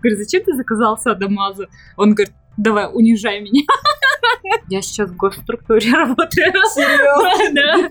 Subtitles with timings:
[0.00, 1.66] Говорит, зачем ты заказал садомазу?
[1.96, 3.62] Он говорит, давай, унижай меня.
[4.68, 6.52] Я сейчас в госструктуре работаю.
[6.74, 7.88] Серьезно?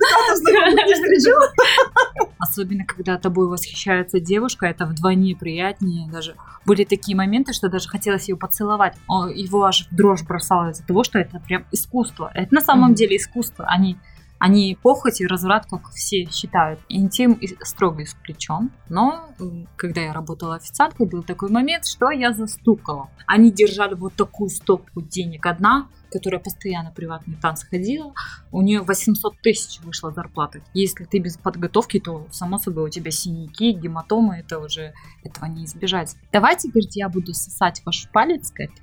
[2.40, 6.10] Особенно, когда тобой восхищается девушка, это вдвойне приятнее.
[6.12, 6.36] Даже
[6.66, 8.96] были такие моменты, что даже хотелось ее поцеловать.
[9.34, 12.32] Его аж дрожь бросало из-за того, что это прям искусство.
[12.34, 13.66] Это на самом деле искусство.
[13.68, 13.98] Они
[14.40, 16.80] они похоть и разврат, как все считают.
[16.90, 18.72] Интим строго исключен.
[18.90, 19.30] Но
[19.76, 23.10] когда я работала официанткой, был такой момент, что я застукала.
[23.26, 25.46] Они держали вот такую стопку денег.
[25.46, 28.14] Одна, которая постоянно приватные танцы ходила,
[28.52, 30.62] у нее 800 тысяч вышла зарплата.
[30.74, 35.66] Если ты без подготовки, то, само собой, у тебя синяки, гематомы, это уже этого не
[35.66, 36.16] избежать.
[36.32, 38.76] Давайте, говорит, я буду сосать ваш палец, говорит,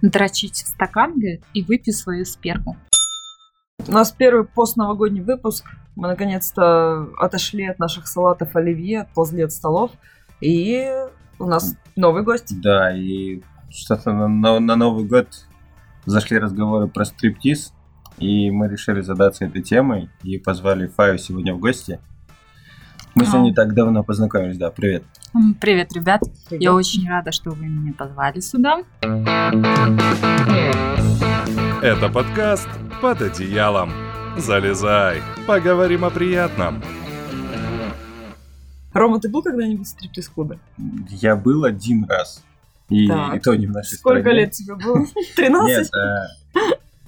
[0.00, 2.76] дрочить в стакан, говорит, и выпью свою сперму.
[3.88, 5.64] У нас первый постновогодний выпуск.
[5.94, 9.92] Мы наконец-то отошли от наших салатов оливье, отползли от столов.
[10.40, 10.90] И
[11.38, 12.60] у нас новый гость.
[12.60, 15.28] Да, и что-то на, на, на Новый год
[16.04, 17.72] зашли разговоры про стриптиз.
[18.18, 22.00] И мы решили задаться этой темой и позвали Фаю сегодня в гости.
[23.14, 23.26] Мы а.
[23.26, 25.04] сегодня не так давно познакомились, да, привет.
[25.60, 26.22] Привет, ребят.
[26.48, 26.62] Привет.
[26.62, 28.82] Я очень рада, что вы меня позвали сюда.
[31.82, 32.68] Это подкаст
[33.02, 33.92] «Под одеялом».
[34.38, 36.82] Залезай, поговорим о приятном.
[38.92, 40.58] Рома, ты был когда-нибудь в стриптиз-клубе?
[41.08, 42.42] Я был один раз.
[42.88, 44.40] И, и то не в нашей Сколько стране.
[44.40, 45.04] лет тебе было?
[45.36, 45.68] 13?
[45.68, 46.26] Нет, а,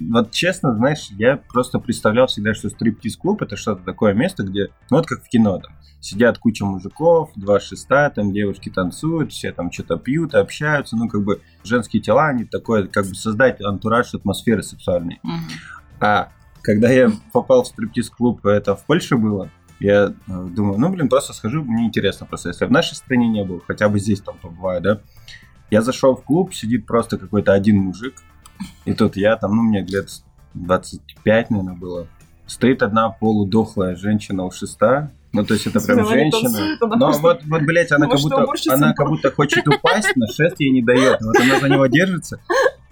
[0.00, 4.98] вот честно, знаешь, я просто представлял всегда, что стриптиз-клуб это что-то такое место, где, ну
[4.98, 9.72] вот как в кино, там, сидят куча мужиков, два шеста, там девушки танцуют, все там
[9.72, 14.62] что-то пьют, общаются, ну как бы женские тела, они такое, как бы создать антураж атмосферы
[14.62, 15.20] сексуальной.
[15.24, 16.00] Mm-hmm.
[16.00, 16.28] А
[16.62, 21.32] когда я попал в стриптиз-клуб, это в Польше было, я э, думаю, ну блин, просто
[21.32, 24.80] схожу, мне интересно просто, если в нашей стране не было, хотя бы здесь там побываю,
[24.80, 25.00] да.
[25.70, 28.14] Я зашел в клуб, сидит просто какой-то один мужик,
[28.84, 30.08] и тут я там, ну, мне лет
[30.54, 32.06] 25, наверное, было.
[32.46, 35.12] Стоит одна полудохлая женщина у шеста.
[35.32, 36.78] Ну, то есть это прям женщина.
[36.80, 40.70] Но вот, вот, блядь, она как будто, она как будто хочет упасть, но шест ей
[40.70, 41.20] не дает.
[41.20, 42.40] Вот она за него держится.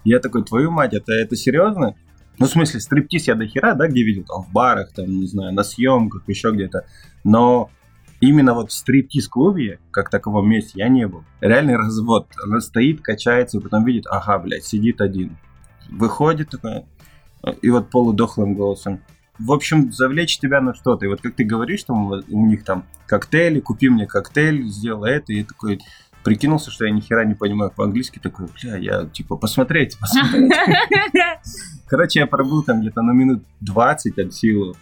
[0.03, 1.95] Я такой, твою мать, это, это серьезно?
[2.37, 4.23] Ну, в смысле, стриптиз я до хера, да, где видел?
[4.23, 6.85] Там в барах, там, не знаю, на съемках, еще где-то.
[7.23, 7.71] Но
[8.21, 11.23] именно вот в стриптиз-клубе, как таковом месте, я не был.
[11.41, 12.27] Реальный развод.
[12.43, 15.35] Она стоит, качается, и потом видит, ага, блядь, сидит один
[15.89, 16.85] выходит такая,
[17.61, 19.01] и вот полудохлым голосом.
[19.39, 21.05] В общем, завлечь тебя на что-то.
[21.05, 25.31] И вот как ты говоришь, там у них там коктейли, купи мне коктейль, сделай это.
[25.31, 25.79] И я такой
[26.23, 28.19] прикинулся, что я ни хера не понимаю по-английски.
[28.19, 30.51] Такой, бля, я типа посмотреть, посмотреть.
[31.87, 34.73] Короче, я пробыл там где-то на минут 20 от силы.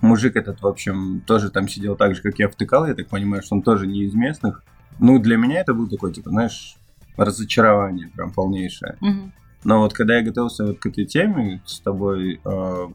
[0.00, 2.86] Мужик этот, в общем, тоже там сидел так же, как я втыкал.
[2.86, 4.62] Я так понимаю, что он тоже не из местных.
[5.00, 6.76] Ну, для меня это был такой, типа, знаешь,
[7.16, 8.96] разочарование прям полнейшее.
[9.00, 9.32] Угу.
[9.64, 12.88] Но вот когда я готовился вот к этой теме с тобой, э,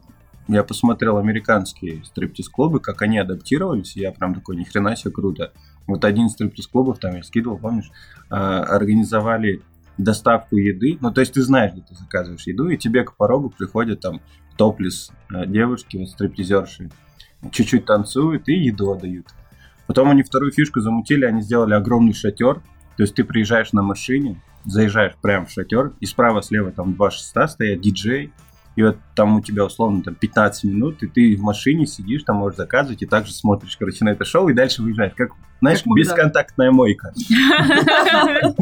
[0.48, 5.52] я посмотрел американские стриптиз-клубы, как они адаптировались, и я прям такой, ни хрена себе круто.
[5.86, 7.90] Вот один из стриптиз-клубов, там я скидывал, помнишь,
[8.30, 9.62] э, организовали
[9.96, 13.50] доставку еды, ну то есть ты знаешь, где ты заказываешь еду, и тебе к порогу
[13.50, 14.20] приходят там
[14.56, 16.90] топлес э, девушки, вот стриптизерши,
[17.50, 19.26] чуть-чуть танцуют и еду отдают.
[19.86, 22.60] Потом они вторую фишку замутили, они сделали огромный шатер,
[22.96, 27.46] то есть ты приезжаешь на машине, заезжаешь прямо в шатер, и справа-слева там два шеста
[27.46, 28.32] стоят, диджей,
[28.76, 32.36] и вот там у тебя условно там 15 минут, и ты в машине сидишь, там
[32.36, 35.30] можешь заказывать, и также смотришь, короче, на это шоу, и дальше выезжаешь, как,
[35.60, 37.12] знаешь, как бесконтактная мойка.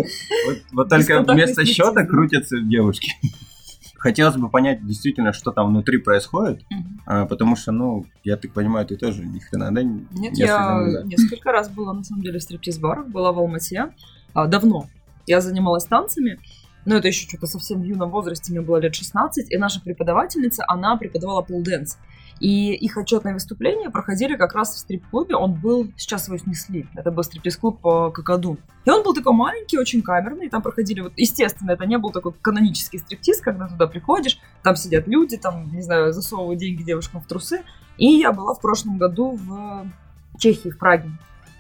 [0.73, 3.13] Вот только вместо счета крутятся девушки.
[3.99, 6.63] Хотелось бы понять действительно, что там внутри происходит,
[7.05, 9.83] а, потому что, ну, я так понимаю, ты тоже ни хрена, да?
[9.83, 13.93] Нет, я несколько раз была, на самом деле, в стриптиз-барах, была в Алмате,
[14.33, 14.87] а, давно,
[15.27, 16.41] я занималась танцами,
[16.87, 20.65] но это еще что-то совсем в юном возрасте, мне было лет 16, и наша преподавательница,
[20.69, 21.99] она преподавала полденс.
[22.39, 25.35] И их отчетные выступления проходили как раз в стрип-клубе.
[25.37, 28.59] Он был, сейчас его снесли, это был стриптиз-клуб по Какаду.
[28.85, 32.33] И он был такой маленький, очень камерный, там проходили, вот, естественно, это не был такой
[32.35, 37.27] канонический стриптиз, когда туда приходишь, там сидят люди, там, не знаю, засовывают деньги девушкам в
[37.27, 37.63] трусы.
[37.97, 39.91] И я была в прошлом году в
[40.39, 41.11] Чехии, в Праге.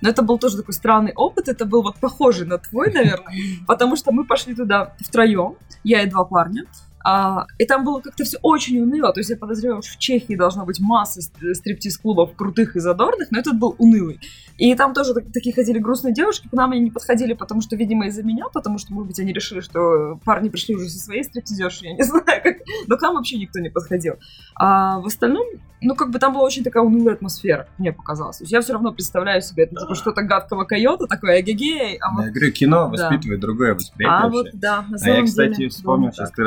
[0.00, 3.34] Но это был тоже такой странный опыт, это был вот похожий на твой, наверное,
[3.66, 6.64] потому что мы пошли туда втроем, я и два парня,
[7.08, 9.12] А, и там было как-то все очень уныло.
[9.12, 13.38] То есть я подозреваю, что в Чехии должна быть масса стриптиз-клубов крутых и задорных, но
[13.38, 14.18] этот был унылый.
[14.58, 17.76] И там тоже так, такие ходили грустные девушки, к нам они не подходили, потому что,
[17.76, 21.22] видимо, из-за меня, потому что, может быть, они решили, что парни пришли уже со своей
[21.24, 22.56] стриптизершей, я не знаю, как.
[22.88, 24.14] Но к нам вообще никто не подходил.
[24.58, 25.46] А в остальном,
[25.82, 28.38] ну, как бы там была очень такая унылая атмосфера, мне показалось.
[28.38, 31.98] То есть я все равно представляю себе это типа что-то гадкого койота, такое эгегей.
[31.98, 32.24] А вот...
[32.24, 33.46] Я говорю, кино воспитывает да.
[33.46, 34.38] другое восприятие А вообще.
[34.38, 36.42] вот, да, на А я, самом кстати, деле, вспомнил, сейчас ты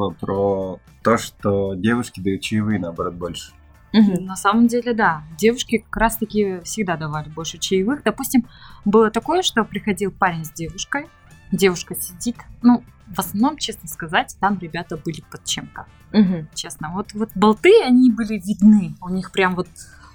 [0.00, 3.52] рассказывала про то, что девушки дают чаевые, наоборот, больше.
[3.92, 4.24] Мгм.
[4.24, 5.22] На самом деле, да.
[5.36, 8.02] Девушки как раз-таки всегда давали больше чаевых.
[8.04, 8.46] Допустим,
[8.84, 11.06] было такое, что приходил парень с девушкой,
[11.50, 12.36] девушка сидит.
[12.62, 15.86] Ну, в основном, честно сказать, там ребята были под чем-то.
[16.12, 16.48] Мгм.
[16.54, 16.90] Честно.
[16.94, 18.94] Вот, вот болты, они были видны.
[19.00, 19.68] У них прям вот,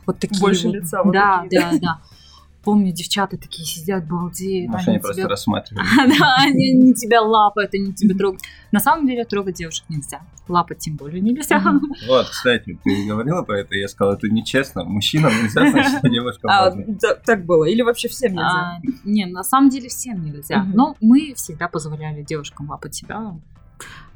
[0.05, 2.01] вот такие Больше вот- лица вот Да, такие, да, да.
[2.65, 4.71] Помню, девчата такие сидят, балдеют.
[4.71, 5.85] Может, они они просто тебя- рассматривали.
[6.19, 8.41] Да, они не тебя лапают, они тебя трогают.
[8.71, 10.21] На самом деле трогать девушек нельзя.
[10.47, 11.61] Лапать тем более нельзя.
[12.07, 14.83] Вот, кстати, ты говорила про это, я сказал, это нечестно.
[14.83, 17.65] Мужчинам нельзя, значит, девушкам А, да, так было.
[17.65, 18.43] Или вообще всем нельзя.
[18.45, 20.63] А, не, на самом деле всем нельзя.
[20.63, 23.37] Но мы всегда позволяли девушкам лапать себя.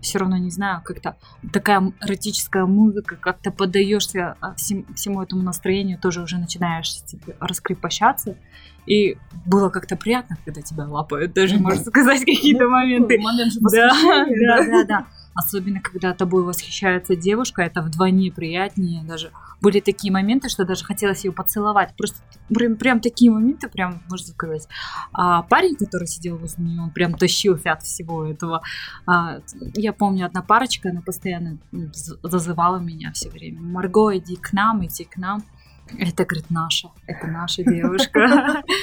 [0.01, 1.17] Все равно не знаю, как-то
[1.51, 7.33] такая эротическая музыка, как ты поддаешься а, всем- всему этому настроению, тоже уже начинаешь типа,
[7.39, 8.37] раскрепощаться.
[8.85, 13.19] И было как-то приятно, когда тебя лапают, даже, можно сказать, какие-то Ну, моменты.
[13.19, 13.91] Момент же Да,
[14.27, 15.05] да, да, да.
[15.39, 19.03] Особенно, когда тобой восхищается девушка, это вдвойне приятнее.
[19.03, 19.31] Даже
[19.62, 21.95] были такие моменты, что даже хотелось ее поцеловать.
[21.95, 22.18] Просто
[22.50, 24.68] прям, прям такие моменты, прям, можно сказать.
[25.13, 28.62] А парень, который сидел возле нее, он прям тащился от всего этого.
[29.06, 29.39] А,
[29.75, 33.62] я помню, одна парочка, она постоянно зазывала меня все время.
[33.62, 35.42] Марго, иди к нам, иди к нам.
[35.97, 38.62] Это, говорит, наша, это наша девушка.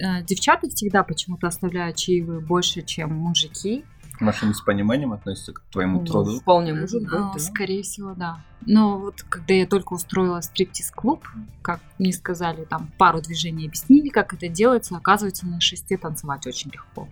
[0.00, 3.84] Э, Девчата всегда почему-то оставляют чаевые больше, чем мужики.
[4.20, 6.40] Они с пониманием относятся к твоему Ну, труду?
[6.40, 7.38] Вполне может быть, А, да.
[7.38, 8.40] Скорее всего, да.
[8.66, 11.24] Но вот когда я только устроила стриптиз-клуб,
[11.62, 16.70] как мне сказали, там пару движений объяснили, как это делается, оказывается, на шесте танцевать очень
[16.70, 17.08] легко.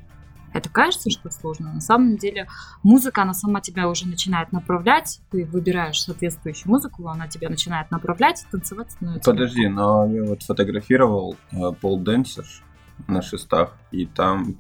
[0.53, 1.73] Это кажется, что сложно.
[1.75, 2.49] На самом деле
[2.83, 5.21] музыка, она сама тебя уже начинает направлять.
[5.31, 9.75] Ты выбираешь соответствующую музыку, она тебя начинает направлять, и танцевать становится Подожди, легко.
[9.75, 12.63] но я вот фотографировал э, полденсерш
[13.07, 14.57] на шестах, и там,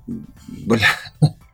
[0.66, 0.86] бля,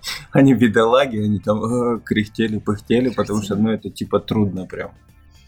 [0.32, 4.92] они бедолаги, они там э, кряхтели, пыхтели, потому что, ну, это типа трудно прям.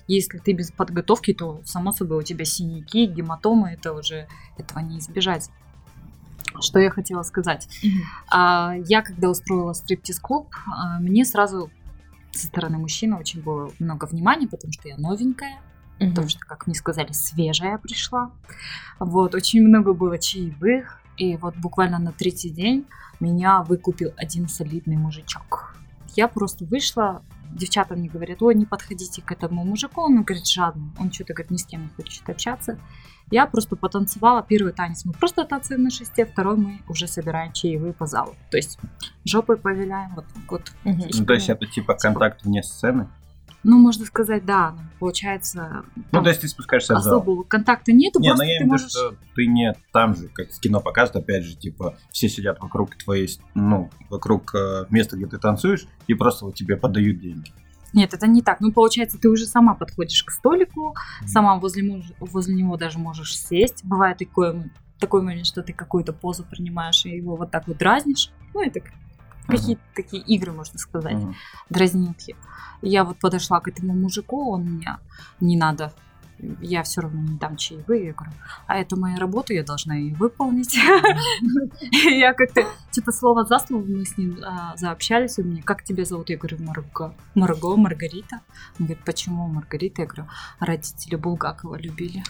[0.07, 4.27] Если ты без подготовки, то, само собой, у тебя синяки, гематомы, это уже
[4.59, 5.51] этого не избежать.
[6.61, 7.69] Что я хотела сказать?
[8.31, 11.71] А, я, когда устроила стриптиз-клуб, а, мне сразу
[12.33, 15.61] со стороны мужчины очень было много внимания, потому что я новенькая,
[15.99, 18.31] потому что, как мне сказали, свежая пришла.
[18.99, 22.87] Вот, очень много было чаевых, и вот буквально на третий день
[23.21, 25.77] меня выкупил один солидный мужичок.
[26.17, 30.91] Я просто вышла, девчата мне говорят, ой, не подходите к этому мужику, он, говорит, жадный,
[30.99, 32.79] он что-то, говорит, ни с кем не хочет общаться.
[33.31, 37.93] Я просто потанцевала, первый танец мы просто танцуем на шесте, второй мы уже собираем чаевые
[37.93, 38.35] по залу.
[38.51, 38.79] То есть
[39.25, 40.73] жопой повеляем, вот вот.
[40.85, 43.09] Ну, то есть это типа контакт вне сцены.
[43.65, 47.17] Ну, можно сказать, да, получается, Ну, то есть ты спускаешься в зал.
[47.19, 48.91] особого контакта нету, Не, ну просто я ты имею в виду, можешь...
[48.91, 52.95] что ты не там же, как в кино показывают, опять же, типа, все сидят вокруг
[52.97, 57.53] твоей, ну, вокруг э, места, где ты танцуешь, и просто вот тебе подают деньги.
[57.95, 58.61] Нет, это не так.
[58.61, 60.95] Ну, получается, ты уже сама подходишь к столику,
[61.27, 63.85] сама возле, муж- возле него даже можешь сесть.
[63.85, 68.31] Бывает такое, такой момент, что ты какую-то позу принимаешь и его вот так вот дразнишь.
[68.53, 68.81] Ну, это
[69.47, 71.19] какие-то такие игры, можно сказать,
[71.69, 72.37] дразнилки.
[72.83, 74.99] Я вот подошла к этому мужику, он мне
[75.41, 75.93] не надо,
[76.61, 78.07] я все равно не дам чаевые.
[78.07, 78.33] Я говорю,
[78.67, 80.79] а это моя работа, я должна ее выполнить.
[82.05, 86.05] Я как-то, что-то слово за слово мы с ним а, заобщались, он мне, как тебя
[86.05, 86.31] зовут?
[86.31, 87.15] Я говорю, Марго.
[87.35, 88.41] Марго, Маргарита.
[88.79, 90.03] Он говорит, почему Маргарита?
[90.03, 90.29] Я говорю,
[90.61, 92.23] родители Булгакова любили.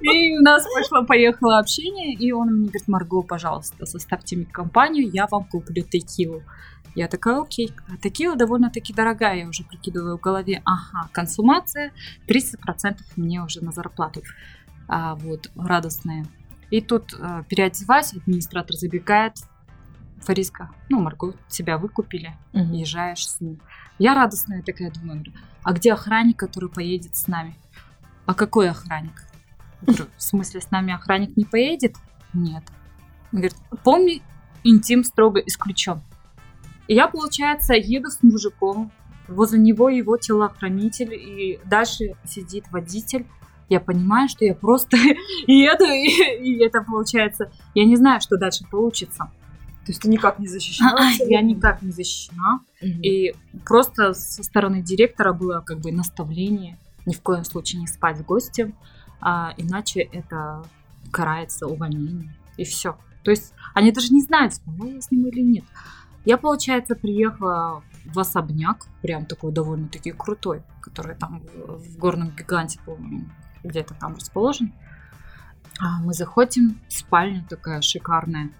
[0.00, 5.26] И у нас пошло-поехало общение, и он мне говорит, Марго, пожалуйста, составьте мне компанию, я
[5.30, 6.42] вам куплю текилу.
[6.96, 7.72] Я такая, окей.
[7.88, 10.62] А текила довольно-таки дорогая, я уже прикидываю в голове.
[10.64, 11.92] Ага, консумация
[12.26, 14.22] 30% мне уже на зарплату.
[14.88, 16.26] А, вот, радостная.
[16.70, 19.34] И тут э, переодеваюсь, администратор забегает.
[20.22, 22.72] Фариска, ну, Марго, тебя выкупили, Мгм.
[22.72, 23.60] езжаешь с ним.
[23.98, 25.22] Я радостная такая думаю,
[25.62, 27.54] а где охранник, который поедет с нами?
[28.24, 29.22] А какой охранник?
[29.82, 31.94] Говорю, в смысле, с нами охранник не поедет?
[32.32, 32.64] Нет.
[33.32, 34.22] Он говорит, помни,
[34.64, 36.00] интим строго исключен.
[36.88, 38.92] И я, получается, еду с мужиком,
[39.28, 43.26] возле него его телохранитель, и дальше сидит водитель.
[43.68, 44.96] Я понимаю, что я просто
[45.46, 46.08] еду, и,
[46.42, 47.50] и это получается...
[47.74, 49.30] Я не знаю, что дальше получится.
[49.86, 51.12] То есть ты никак не защищена?
[51.28, 52.60] Я никак не защищена.
[52.80, 58.18] И просто со стороны директора было как бы наставление ни в коем случае не спать
[58.18, 58.74] с гостем,
[59.20, 60.64] а иначе это
[61.12, 62.34] карается увольнением.
[62.56, 62.98] И все.
[63.22, 65.64] То есть они даже не знают, спала я с ним или нет.
[66.26, 73.26] Я, получается, приехала в особняк, прям такой довольно-таки крутой, который там в, горном гиганте, по-моему,
[73.62, 74.74] где-то там расположен.
[75.78, 78.50] А мы заходим, спальня такая шикарная.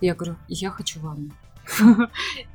[0.00, 1.30] Я говорю, я хочу ванну.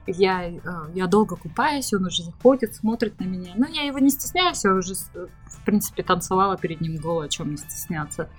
[0.06, 0.60] Я, э,
[0.94, 3.54] я долго купаюсь, он уже заходит, смотрит на меня.
[3.56, 7.52] Но я его не стесняюсь, я уже, в принципе, танцевала перед ним голо, о чем
[7.52, 8.30] не стесняться.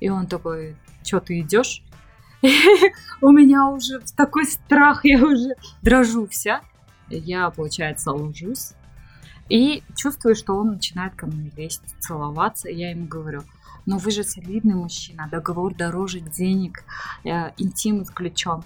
[0.00, 1.82] И он такой, что ты идешь?
[3.20, 6.60] У меня уже такой страх, я уже дрожу вся.
[7.08, 8.72] Я, получается, ложусь.
[9.48, 12.68] И чувствую, что он начинает ко мне лезть, целоваться.
[12.68, 13.42] И я ему говорю,
[13.86, 16.84] но вы же солидный мужчина, договор дороже денег,
[17.24, 18.64] э, интим исключен.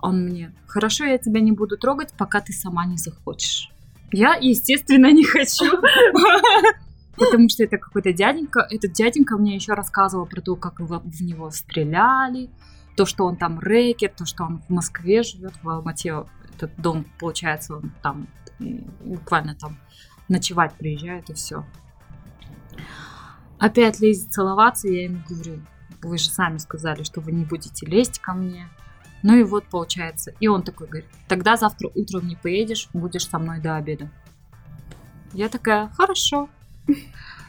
[0.00, 3.70] Он мне, хорошо, я тебя не буду трогать, пока ты сама не захочешь.
[4.12, 5.66] Я, естественно, не хочу.
[7.16, 8.66] Потому что это какой-то дяденька.
[8.70, 12.48] Этот дяденька мне еще рассказывал про то, как в него стреляли,
[12.98, 16.24] то, что он там рэкет, то, что он в Москве живет, в Алмате.
[16.56, 18.26] Этот дом, получается, он там
[19.04, 19.78] буквально там
[20.28, 21.64] ночевать приезжает и все.
[23.60, 25.62] Опять лезет целоваться, я ему говорю,
[26.02, 28.68] вы же сами сказали, что вы не будете лезть ко мне.
[29.22, 30.34] Ну и вот получается.
[30.40, 34.10] И он такой говорит, тогда завтра утром не поедешь, будешь со мной до обеда.
[35.32, 36.48] Я такая, хорошо.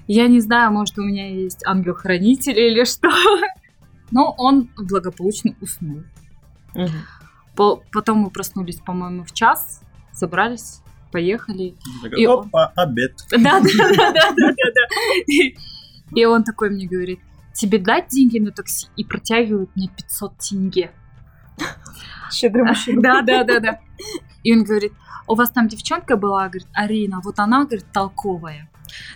[0.06, 3.10] Я не знаю, может у меня есть ангел-хранитель или что.
[4.12, 6.04] Но он благополучно уснул.
[6.76, 7.82] Угу.
[7.92, 9.82] Потом мы проснулись, по-моему, в час,
[10.14, 11.76] собрались, поехали.
[12.16, 12.84] И Опа, он...
[12.84, 13.20] обед.
[13.32, 15.62] Да, да, да, да, да, да.
[16.16, 17.20] И он такой мне говорит,
[17.54, 18.88] тебе дать деньги на такси?
[18.96, 20.92] И протягивают мне 500 тенге.
[22.32, 23.02] Щедрый мужчина.
[23.02, 23.80] Да, да, да, да.
[24.44, 24.94] И он говорит,
[25.28, 28.70] у вас там девчонка была, говорит, Арина, вот она, говорит, толковая.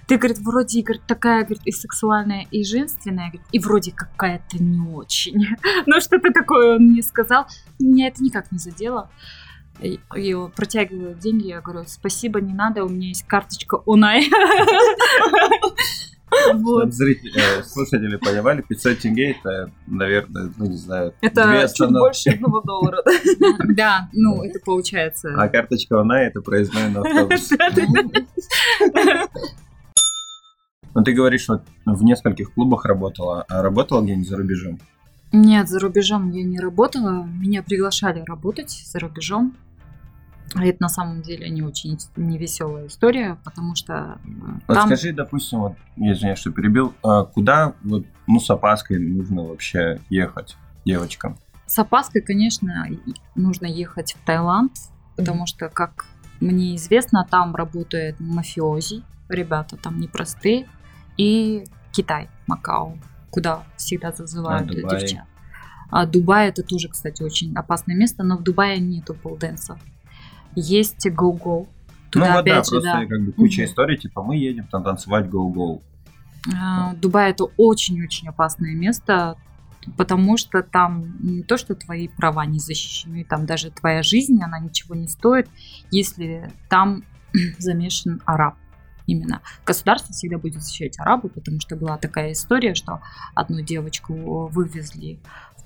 [0.08, 4.80] Ты, говорит, вроде, говорит, такая, говорит, и сексуальная, и женственная, говорит, и вроде какая-то не
[4.80, 5.48] очень.
[5.86, 7.46] Ну, что-то такое он мне сказал.
[7.80, 9.10] Меня это никак не задело.
[9.82, 10.00] И,
[10.56, 14.30] протягиваю деньги, я говорю, спасибо, не надо, у меня есть карточка Унай.
[16.54, 16.94] Вот.
[16.94, 22.62] Зрители, э, слушатели понимали, 500 тенге это, наверное, ну не знаю, Это чуть больше одного
[22.62, 23.04] доллара.
[23.75, 25.34] Да, ну это получается.
[25.38, 27.50] А карточка она это проездной на автобус.
[30.96, 34.80] Ну ты говоришь, что в нескольких клубах работала, а работала где-нибудь за рубежом?
[35.32, 37.24] Нет, за рубежом я не работала.
[37.24, 39.56] Меня приглашали работать за рубежом.
[40.56, 44.20] А это на самом деле не очень невеселая история, потому что
[44.68, 44.86] вот там...
[44.86, 50.00] Скажи, допустим, вот, я извиняюсь, что перебил, а куда вот, ну, с опаской нужно вообще
[50.10, 51.38] ехать девочкам?
[51.66, 52.88] С опаской, конечно,
[53.34, 54.74] нужно ехать в Таиланд,
[55.16, 56.06] потому что, как
[56.40, 60.68] мне известно, там работают мафиози, ребята там непростые,
[61.17, 62.98] и Китай, Макао,
[63.29, 65.25] куда всегда зазывают а, девчат.
[65.89, 69.77] А Дубай это тоже, кстати, очень опасное место, но в Дубае нету полденса.
[70.55, 71.67] Есть go-go.
[72.10, 73.05] Туда ну вот опять, да, просто да.
[73.05, 73.70] как бы куча угу.
[73.70, 75.82] историй, типа мы едем там танцевать go-go.
[76.55, 79.38] А, Дубай это очень-очень опасное место,
[79.98, 84.60] потому что там не то, что твои права не защищены, там даже твоя жизнь, она
[84.60, 85.48] ничего не стоит,
[85.91, 87.03] если там
[87.60, 88.55] замешан араб.
[89.06, 93.02] Именно государство всегда будет защищать арабу, потому что была такая история, что
[93.36, 95.20] одну девочку вывезли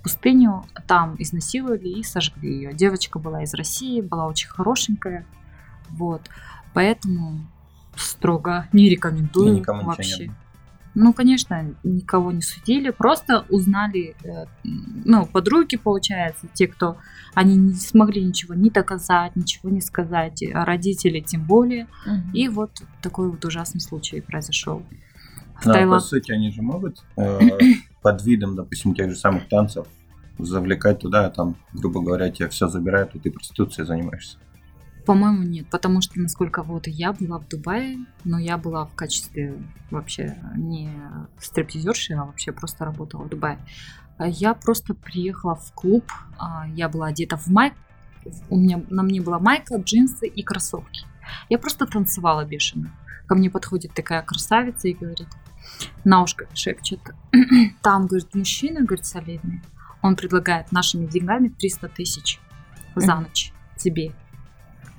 [0.04, 2.74] пустыню, там изнасиловали и сожгли ее.
[2.74, 5.26] Девочка была из России, была очень хорошенькая,
[5.90, 6.30] вот,
[6.74, 7.46] поэтому
[7.96, 10.32] строго не рекомендую вообще.
[11.00, 16.98] Ну, конечно, никого не судили, просто узнали, э, ну, подруги, получается, те, кто,
[17.36, 21.84] они не смогли ничего не доказать, ничего не сказать, а родители тем более.
[22.08, 22.34] Угу.
[22.34, 22.72] И вот
[23.04, 24.82] такой вот ужасный случай произошел.
[25.62, 27.42] В да, по сути, они же могут э,
[28.02, 29.86] под видом, допустим, тех же самых танцев
[30.40, 34.40] завлекать туда, а там, грубо говоря, тебя все забирают, и ты проституцией занимаешься?
[35.08, 39.58] По-моему, нет, потому что, насколько вот я была в Дубае, но я была в качестве
[39.90, 40.92] вообще не
[41.40, 43.58] стриптизерши, а вообще просто работала в Дубае.
[44.18, 46.04] А я просто приехала в клуб,
[46.38, 47.74] а, я была одета в майк,
[48.50, 51.06] у меня на мне была майка, джинсы и кроссовки.
[51.48, 52.92] Я просто танцевала бешено.
[53.28, 55.30] Ко мне подходит такая красавица и говорит,
[56.04, 57.00] на ушко шепчет,
[57.82, 59.62] там, говорит, мужчина, говорит, солидный,
[60.02, 62.42] он предлагает нашими деньгами 300 тысяч
[62.94, 64.12] за ночь тебе.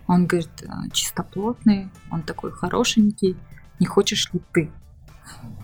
[0.08, 3.36] Он говорит, «А, чистоплотный, он такой хорошенький,
[3.78, 4.70] не хочешь ли ты?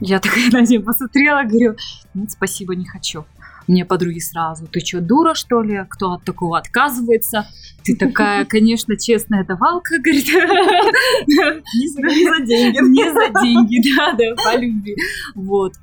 [0.00, 1.76] Я такая на него посмотрела, говорю,
[2.12, 3.24] нет, спасибо, не хочу.
[3.66, 5.86] Мне подруги сразу, ты что, дура, что ли?
[5.88, 7.46] Кто от такого отказывается?
[7.82, 10.26] Ты такая, конечно, честная давалка, говорит.
[11.26, 12.78] Не за, не за деньги.
[12.90, 14.96] Не за деньги, да, да, по любви.
[15.34, 15.74] Вот.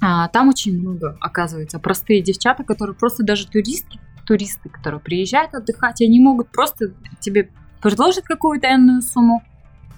[0.00, 6.00] А, там очень много, оказывается, простые девчата, которые просто даже туристки, туристы, которые приезжают отдыхать,
[6.00, 9.42] они могут просто тебе предложить какую-то энную сумму,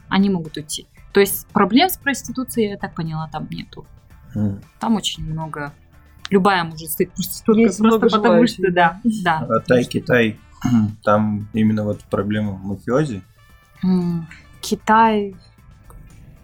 [0.08, 0.86] они могут уйти.
[1.12, 3.86] То есть проблем с проституцией, я так поняла, там нету.
[4.34, 4.60] М.
[4.80, 5.72] Там очень много.
[6.30, 8.64] Любая может стать проституткой, Есть просто потому желающих.
[8.64, 9.46] что, да, да.
[9.48, 10.38] А Тай, Китай,
[11.04, 13.22] там именно вот проблема мафиози.
[13.82, 14.26] М,
[14.60, 15.34] Китай...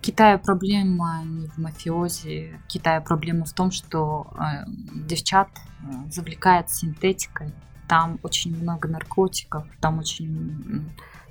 [0.01, 2.61] Китая проблема не в мафиозе.
[2.69, 4.65] Китая проблема в том, что э,
[4.95, 5.49] девчат
[5.83, 7.53] э, завлекает синтетикой.
[7.89, 10.89] Там очень много наркотиков, там очень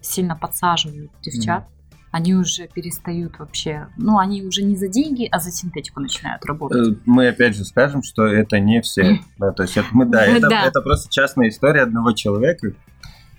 [0.07, 1.65] сильно подсаживают девчат.
[2.11, 6.93] Они уже перестают вообще, ну, они уже не за деньги, а за синтетику начинают работать.
[6.93, 9.19] Э, Мы опять же скажем, что это не все.
[9.37, 10.63] Да, то есть это мы, да, это, Да.
[10.65, 12.73] это просто частная история одного человека.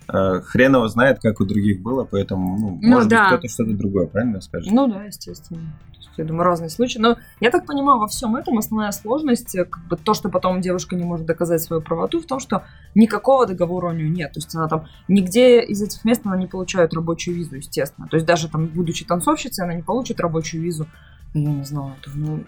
[0.07, 3.21] Э, Хрен его знает, как у других было, поэтому, ну, Ну может да.
[3.31, 4.71] быть, кто-то что-то другое, правильно скажешь?
[4.71, 5.73] Ну да, естественно.
[6.17, 6.99] Я думаю, разные случаи.
[6.99, 10.61] Но я так понимаю, во всем этом основная сложность, э, как бы то, что потом
[10.61, 12.63] девушка не может доказать свою правоту, в том, что
[12.95, 14.33] никакого договора у нее нет.
[14.33, 18.07] То есть она там нигде из этих мест она не получает рабочую визу, естественно.
[18.07, 20.87] То есть даже там, будучи танцовщицей, она не получит рабочую визу,
[21.33, 22.43] я не знаю, там, ну,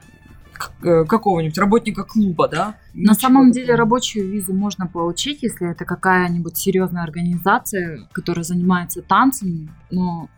[0.84, 2.76] э, какого-нибудь работника клуба, да?
[2.94, 3.80] На Ничего самом деле такого.
[3.80, 10.30] рабочую визу можно получить, если это какая-нибудь серьезная организация, которая занимается танцами, но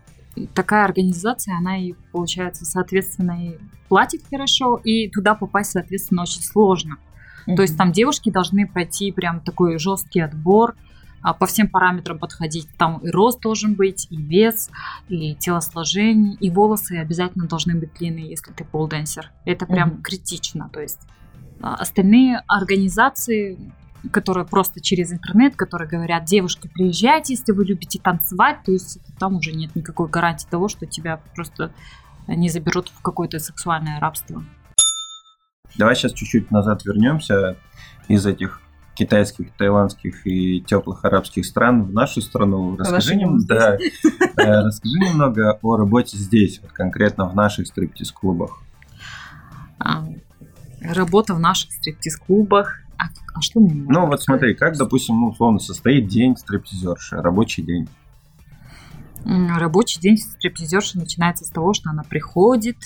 [0.54, 6.98] такая организация, она и, получается, соответственно, и платит хорошо, и туда попасть, соответственно, очень сложно.
[7.46, 10.76] То есть там девушки должны пройти прям такой жесткий отбор,
[11.22, 12.68] а, по всем параметрам подходить.
[12.78, 14.70] Там и рост должен быть, и вес,
[15.08, 19.32] и телосложение, и волосы обязательно должны быть длинные, если ты полденсер.
[19.46, 20.02] Это прям Мгм.
[20.02, 20.70] критично.
[20.72, 21.00] То есть
[21.62, 23.58] а, остальные организации,
[24.12, 29.36] которые просто через интернет, которые говорят, девушки, приезжайте, если вы любите танцевать, то есть там
[29.36, 31.74] уже нет никакой гарантии того, что тебя просто
[32.28, 34.44] не заберут в какое-то сексуальное рабство.
[35.78, 37.58] Давай сейчас чуть-чуть назад вернемся
[38.08, 38.62] из этих
[38.96, 42.78] китайских, таиландских и теплых арабских стран в нашу страну.
[42.78, 43.80] Расскажи, нем- да, э,
[44.38, 48.62] расскажи немного о работе здесь, вот конкретно в наших стриптиз-клубах.
[49.80, 50.06] А,
[50.82, 52.83] работа в наших стриптиз-клубах.
[53.04, 57.18] А, а что мне можно Ну вот смотри, как, допустим, ну, условно состоит день стриптизерши,
[57.18, 57.88] рабочий день.
[59.26, 62.78] Рабочий день стриптизерши начинается с того, что она приходит,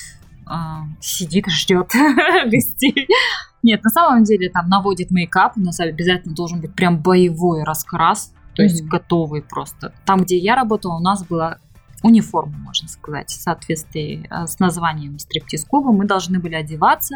[0.46, 1.92] а, сидит ждет
[2.46, 3.08] гостей.
[3.64, 8.34] Нет, на самом деле там наводит мейкап, у нас обязательно должен быть прям боевой раскрас,
[8.56, 8.90] то есть Мгм.
[8.90, 9.94] готовый просто.
[10.06, 11.58] Там, где я работала, у нас была
[12.04, 15.92] униформа, можно сказать, в соответствии э, с названием стриптиз-клуба.
[15.92, 17.16] Мы должны были одеваться,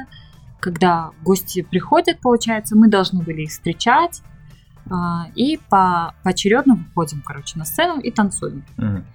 [0.61, 4.21] когда гости приходят, получается, мы должны были их встречать,
[4.89, 8.63] а, и по поочередно выходим, короче, на сцену и танцуем.
[8.77, 9.05] Мгм.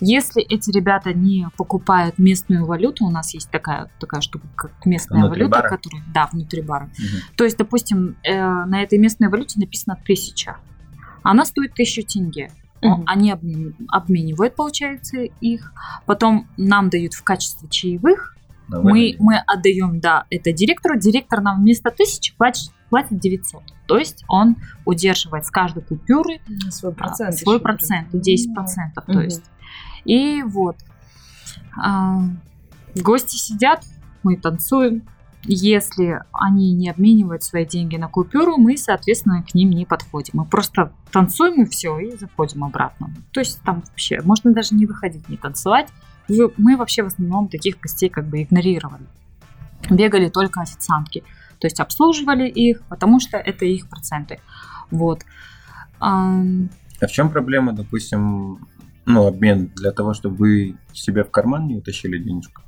[0.00, 5.20] Если эти ребята не покупают местную валюту, у нас есть такая, такая штука, как местная
[5.20, 5.68] Внутри валюта, бара?
[5.68, 6.84] которая, да, внутри бара.
[6.98, 7.36] Мгм.
[7.36, 10.56] То есть, допустим, э, на этой местной валюте написано тысяча,
[11.22, 12.50] она стоит тысячу тенге.
[12.82, 13.04] Мгм.
[13.06, 15.72] Они обмен- обменивают, получается, их.
[16.04, 18.35] Потом нам дают в качестве чаевых.
[18.68, 20.98] Мы, мы отдаем, да, это директору.
[20.98, 23.62] Директор нам вместо тысячи платит, платит 900.
[23.86, 27.34] То есть он удерживает с каждой купюры Свой а, процент.
[27.36, 28.26] свой еще процент, берет.
[28.26, 29.04] 10%.
[29.06, 29.20] То Мгм.
[29.22, 29.44] есть.
[30.04, 30.76] И вот.
[31.80, 32.20] а,
[32.94, 33.84] гости сидят,
[34.22, 35.02] мы танцуем.
[35.48, 40.32] Если они не обменивают свои деньги на купюру, мы, соответственно, к ним не подходим.
[40.38, 43.10] Мы просто танцуем и все, и заходим обратно.
[43.32, 45.88] То есть там вообще можно даже не выходить, не танцевать.
[46.28, 49.06] Вы- Мы вообще в основном таких гостей как бы игнорировали.
[49.90, 51.22] Бегали только официантки.
[51.58, 54.40] То есть обслуживали их, потому что это их проценты.
[54.90, 55.24] Вот.
[56.00, 56.68] Ам,
[57.00, 58.58] А в чем проблема, допустим,
[59.04, 62.62] ну, обмен для того, чтобы вы себе в карман не утащили денежку?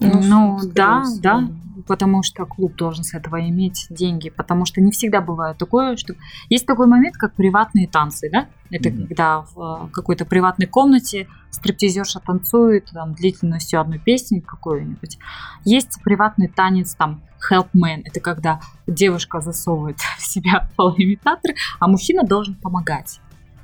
[0.00, 1.20] Ну, скорее да, всего.
[1.22, 1.48] да,
[1.86, 6.14] потому что клуб должен с этого иметь деньги, потому что не всегда бывает такое, что
[6.48, 8.48] есть такой момент, как приватные танцы, да?
[8.70, 9.06] Это Мгм.
[9.06, 15.18] когда в э, какой-то приватной комнате стриптизерша танцует там длительностью одной песни какой-нибудь.
[15.64, 22.22] Есть приватный танец там help man, это когда девушка засовывает в себя полуимитатор, а мужчина
[22.24, 23.20] должен помогать.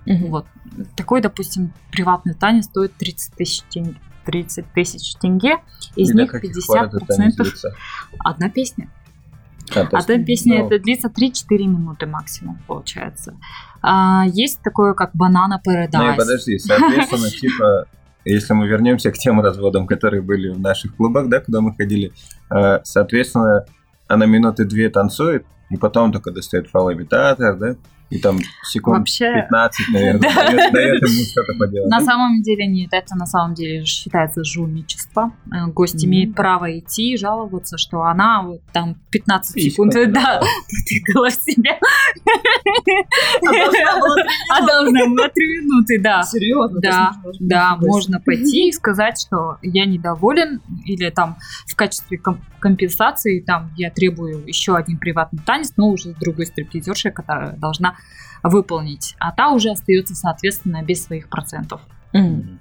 [0.07, 0.27] Мгм.
[0.31, 0.47] Вот.
[0.97, 3.97] Такой, допустим, приватный танец стоит 30 тысяч тенге.
[4.29, 5.57] 30 тысяч тенге,
[5.97, 7.75] из них каких пор это 50% танец длится?
[8.19, 8.91] одна песня.
[9.75, 13.35] А, есть, Одна песня ну, это длится 3-4 минуты максимум, получается.
[13.83, 16.17] А, есть такое, как Банана Ну и Paradise.
[16.17, 17.87] подожди, соответственно, типа,
[18.25, 22.13] если мы вернемся к тем разводам, которые были в наших клубах, да, куда мы ходили,
[22.51, 23.67] э, соответственно,
[24.07, 27.77] она минуты две танцует, и потом только достает фалоимитатор, да?
[28.11, 30.47] И там секунд Вообще- 15, наверное, Да.
[30.51, 31.91] дает, дает ему что-то поделать.
[31.91, 35.33] На самом деле нет, это на самом деле считается жульничество.
[35.53, 36.07] Э, Гость Мгм.
[36.07, 39.71] имеет право идти и жаловаться, что она вот там 15 Писька.
[39.71, 40.41] секунд, да,
[40.89, 41.79] тыкала себя.
[44.51, 46.23] А должна была 3 минуты, да.
[46.23, 46.81] Серьезно?
[46.81, 53.41] Да, Да, можно пойти и сказать, что я недоволен, или там в качестве ком- компенсации
[53.41, 57.95] там я требую еще один приватный танец, но уже с другой стриптизершей, которая должна
[58.43, 59.15] выполнить.
[59.19, 61.81] А та уже остается, соответственно, без своих процентов.
[62.13, 62.61] Мгм.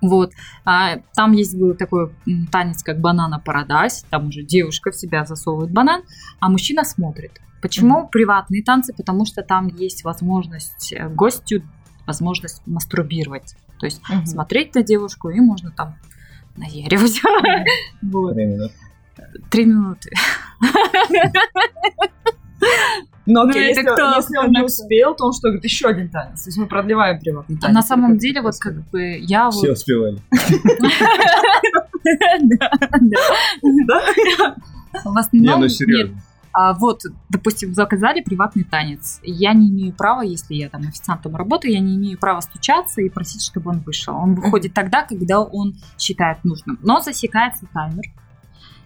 [0.00, 0.32] Вот.
[0.64, 2.12] А, там есть был такой
[2.52, 4.04] танец, как банана парадайз.
[4.10, 6.02] Там уже девушка в себя засовывает банан,
[6.40, 7.40] а мужчина смотрит.
[7.62, 8.92] Почему приватные танцы?
[8.92, 11.62] Потому что там есть возможность э, гостю,
[12.06, 13.56] возможность мастурбировать.
[13.78, 14.26] То есть Мгм.
[14.26, 15.96] смотреть на девушку, и можно там
[16.56, 17.20] наеривать.
[18.02, 18.34] Вот.
[18.34, 18.74] Три минуты.
[19.50, 20.10] Три минуты.
[23.26, 26.08] Но Ну, окей, если, кто если он не успел, то он что, говорит, еще один
[26.10, 26.42] танец.
[26.42, 27.74] То есть мы продлеваем приватный А танец.
[27.74, 29.54] на Или самом деле, вот как бы я вот...
[29.54, 30.18] Все успевали.
[34.92, 36.22] В Не, основном, ну нет, серьезно.
[36.52, 39.18] А вот, допустим, заказали приватный танец.
[39.24, 43.08] Я не имею права, если я там официантом работаю, я не имею права стучаться и
[43.08, 44.14] просить, чтобы он вышел.
[44.14, 46.78] Он выходит тогда, когда он считает нужным.
[46.82, 48.04] Но засекается таймер.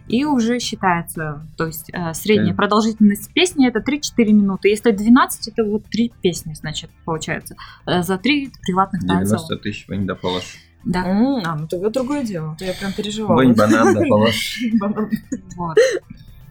[0.09, 2.57] И уже считается, то есть э, средняя Так.
[2.57, 4.69] продолжительность песни это 3-4 минуты.
[4.69, 7.55] Если 12, это вот 3 песни, значит, получается.
[7.85, 9.35] Э, за 3 приватных танца.
[9.37, 10.57] 90 тысяч вань да положь.
[10.83, 12.55] Да, М, А, ну тогда другое дело.
[12.57, 13.35] То я прям переживала.
[13.35, 14.59] Вань банан да положь.
[14.79, 15.09] Банан.
[15.55, 15.77] вот.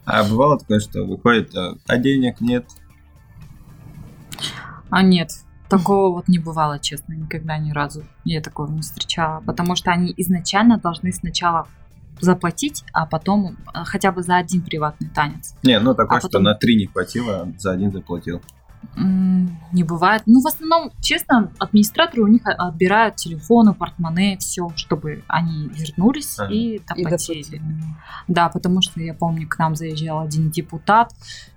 [0.04, 2.64] А бывало такое, что выходит, а а денег нет.
[4.90, 5.30] А нет,
[5.68, 8.04] такого вот не бывало, честно, никогда ни разу.
[8.24, 9.40] Я такого не встречала.
[9.40, 11.66] Потому что они изначально должны сначала
[12.20, 15.54] заплатить, а потом э, хотя бы за один приватный танец.
[15.62, 18.40] Не, ну такое, А что потом- на три не хватило, а за один заплатил.
[18.96, 20.22] Не бывает.
[20.26, 26.38] Ну, в основном, честно, администраторы у них о- отбирают телефоны, портмоне, все, чтобы они вернулись
[26.38, 26.52] Ага.
[26.52, 27.42] и И доплатили.
[27.42, 27.62] доплатили.
[28.28, 31.12] Да, потому что я помню, к нам заезжал один депутат,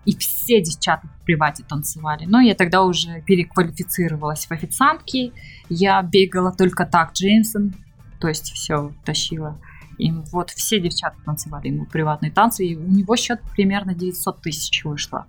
[0.06, 2.26] и все девчата в привате танцевали.
[2.26, 5.32] Но я тогда уже переквалифицировалась в официантки.
[5.69, 7.74] Я бегала только так, Джеймсон,
[8.19, 9.58] то есть все тащила.
[10.02, 14.84] И вот все девчата танцевали ему приватные танцы, и у него счет примерно 900 тысяч
[14.84, 15.28] вышло.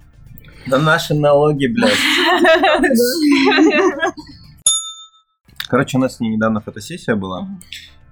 [0.67, 1.93] Да наши налоги, блядь.
[5.69, 7.49] Короче, у нас с ней недавно фотосессия была.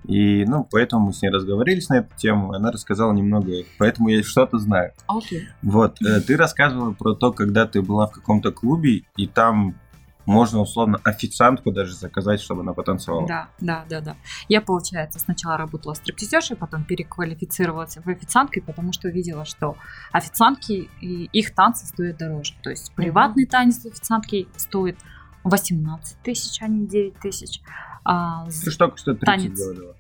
[0.05, 2.53] И, ну, поэтому мы с ней разговорились на эту тему.
[2.53, 4.93] Она рассказала немного, поэтому я что-то знаю.
[5.07, 5.49] Окей.
[5.63, 9.77] Вот, э, ты рассказывала про то, когда ты была в каком-то клубе, и там
[10.27, 13.27] можно условно официантку даже заказать, чтобы она потанцевала.
[13.27, 14.17] Да, да, да, да.
[14.49, 19.77] Я, получается, сначала работала стриптизершей, потом переквалифицировалась в официанткой, потому что видела, что
[20.13, 22.55] официантки и их танцы стоят дороже.
[22.63, 24.99] То есть приватный танец официантки стоит
[25.45, 27.61] 18 тысяч, а не 9 тысяч.
[28.05, 29.59] А, Ты ж только что 30 Танец.
[29.59, 29.95] говорила.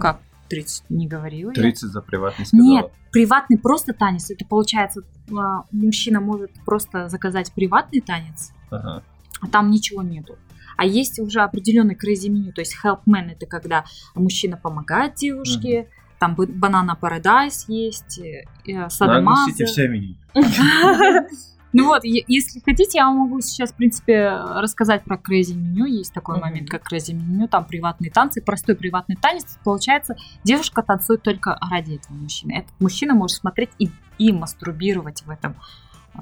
[0.00, 1.54] как 30 не говорила я?
[1.54, 2.66] 30 за приватный сказала.
[2.68, 4.30] Нет, приватный просто танец.
[4.30, 5.02] Это получается,
[5.36, 9.02] а, мужчина может просто заказать приватный танец, Ага.
[9.50, 10.36] Там ничего нету.
[10.76, 16.34] А есть уже определенный crazy меню, то есть helpman это когда мужчина помогает девушке, там
[16.34, 19.42] бы- банана парадайз есть, э, э, садомаза.
[19.42, 20.16] огласите все меню.
[21.72, 25.84] Ну вот, если хотите, я вам могу сейчас, в принципе, рассказать про crazy меню.
[25.84, 29.58] Есть такой момент, как crazy меню, там приватные танцы, простой приватный танец.
[29.62, 32.52] Получается, девушка танцует только ради этого мужчины.
[32.52, 35.56] Этот мужчина может смотреть и, и мастурбировать в этом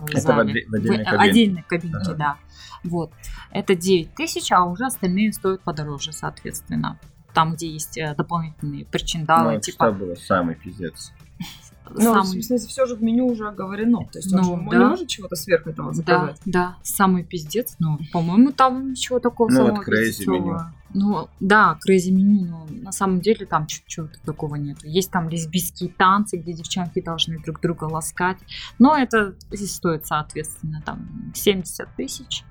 [0.08, 0.52] Это в зале.
[0.52, 1.30] отде- в отдельной В кабинке.
[1.30, 2.14] отдельной кабинке, Ага.
[2.14, 2.36] да.
[2.84, 3.12] Вот.
[3.50, 6.98] Это 9 тысяч, а уже остальные стоят подороже, соответственно.
[7.32, 11.12] Там, где есть э, дополнительные Ну, причиндалы, это типа что было самый пиздец.
[11.90, 14.06] Ну, самый- в смысле, все же в меню уже оговорено.
[14.10, 14.78] То есть он Ну, же он да.
[14.78, 16.40] не может чего-то сверх этого Да, заказать.
[16.46, 17.76] да, самый пиздец.
[17.78, 20.40] Ну, по-моему, там ничего такого Ну, самого вот crazy пиздецового.
[20.40, 20.60] меню.
[20.94, 24.78] Ну, да, crazy меню, но на самом деле там чего-то такого нет.
[24.84, 28.38] Есть там лесбийские танцы, где девчонки должны друг друга ласкать.
[28.78, 32.44] Но это стоит, соответственно, там 70 тысяч.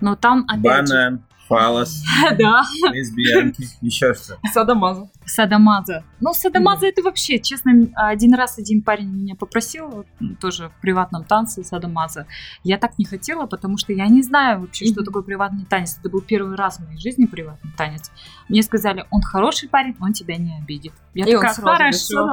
[0.00, 2.02] Но там опять Банан, фалос,
[2.38, 4.38] Да, лесбиянки, еще что.
[4.52, 5.08] Садомаза.
[5.24, 6.04] садомаза.
[6.20, 10.04] Ну, садомаза это вообще, честно, один раз один парень меня попросил,
[10.40, 12.26] тоже в приватном танце садомаза.
[12.64, 15.96] Я так не хотела, потому что я не знаю вообще, что такое приватный танец.
[15.98, 18.10] Это был первый раз в моей жизни приватный танец.
[18.48, 20.92] Мне сказали, он хороший парень, он тебя не обидит.
[21.14, 22.26] Я И такая, хорошо.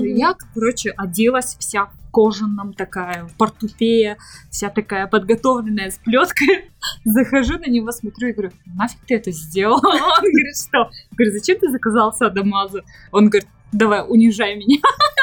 [0.00, 0.16] Мгм.
[0.16, 4.16] Я, короче, оделась вся в кожаном такая, портупея,
[4.50, 6.70] вся такая подготовленная с плеткой.
[7.04, 9.76] Захожу на него, смотрю и говорю, нафиг ты это сделал?
[9.84, 10.90] Он говорит, что?
[11.10, 12.82] Я говорю, зачем ты заказал садомазу?
[13.12, 14.80] Он говорит, давай, унижай меня.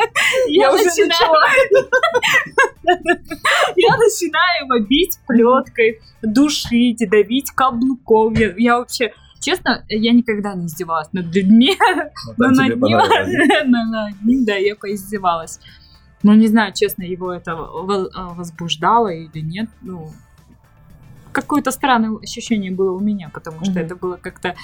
[0.48, 1.32] Я начинаю...
[3.76, 8.34] Я начинаю его бить плеткой, душить, давить каблуком.
[8.34, 11.76] Я, я вообще, честно, я никогда не издевалась над людьми,
[12.26, 12.76] Вот но над
[14.22, 15.60] ним, да, я поиздевалась.
[16.22, 19.70] Ну, не знаю, честно, его это а, возбуждало или нет.
[19.80, 20.12] Ну,
[21.32, 23.80] какое-то странное ощущение было у меня, потому что Мгм.
[23.80, 24.54] это было как-то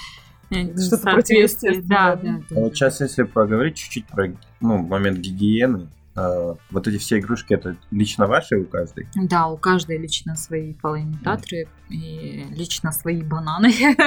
[0.50, 1.04] э, Что-то.
[1.04, 2.40] Да, противоестественное, да, А да.
[2.50, 7.76] вот сейчас, если поговорить чуть-чуть про ну, момент гигиены, э, вот эти все игрушки, это
[7.90, 9.06] лично ваши у каждой?
[9.16, 13.66] Да, у каждой лично свои фалоимитаторы и лично свои бананы.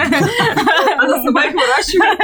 [0.98, 2.20] Она сама их выращивает.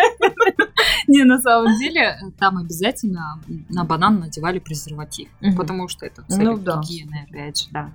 [1.07, 6.57] Не, на самом деле, там обязательно на банан надевали презерватив, потому что это Ну цель
[6.63, 6.81] да.
[6.81, 7.91] гигиены, опять же, да.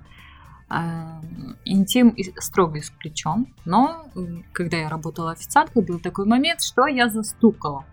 [0.73, 1.19] А,
[1.65, 4.05] Интим строго исключен, но
[4.53, 7.83] когда я работала официанткой, был такой момент, что я застукала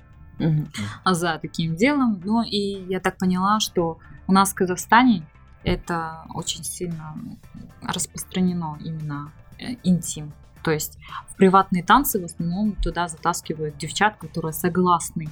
[1.05, 2.23] за таким делом.
[2.25, 5.27] Ну и я так поняла, что у нас в Казахстане
[5.65, 7.17] это очень сильно
[7.83, 10.33] распространено именно э, интим.
[10.63, 15.29] То есть в приватные танцы в основном туда затаскивают девчат, которые согласны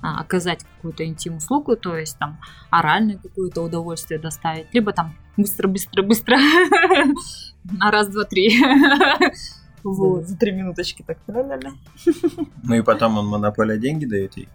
[0.00, 2.38] а, оказать какую-то интим-услугу, то есть там
[2.70, 6.36] оральное какое-то удовольствие доставить, либо там быстро-быстро-быстро
[7.64, 8.52] на раз, два, три.
[9.82, 10.26] Вот.
[10.26, 11.16] За три минуточки так.
[11.28, 14.48] Ну и потом он монополия деньги дает ей?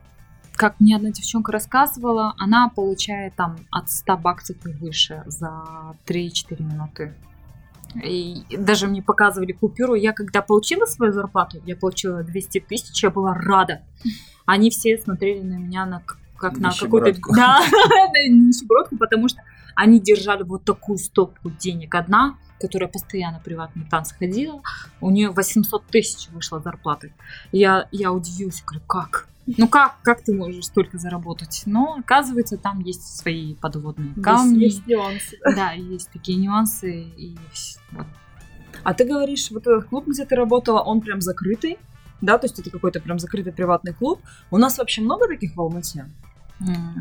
[0.62, 5.50] как мне одна девчонка рассказывала, она получает там от 100 баксов и выше за
[6.06, 7.16] 3-4 минуты.
[7.96, 9.96] И даже мне показывали купюру.
[9.96, 13.82] Я когда получила свою зарплату, я получила 200 тысяч, я была рада.
[14.46, 16.04] Они все смотрели на меня на,
[16.38, 17.10] как на какой-то...
[17.10, 17.36] Нищебродку.
[17.36, 17.60] Да,
[18.14, 19.42] на нищебродку, потому что
[19.82, 21.96] они держали вот такую стопку денег.
[21.96, 24.62] Одна, которая постоянно в приватные танцы ходила,
[25.02, 27.16] у нее 800 тысяч вышла зарплаты.
[27.52, 29.28] Я, я удивилась, говорю, как?
[29.48, 31.64] Ну как, как ты можешь столько заработать?
[31.66, 34.60] Но оказывается, там есть свои подводные камни.
[34.60, 35.40] Есть нюансы.
[35.56, 37.02] Да, есть такие нюансы.
[37.18, 37.36] И
[37.92, 38.06] вот.
[38.84, 41.80] А ты говоришь, вот этот клуб, где ты работала, он прям закрытый?
[42.22, 44.22] Да, то есть это какой-то прям закрытый приватный клуб.
[44.52, 46.06] У нас вообще много таких в Алмате?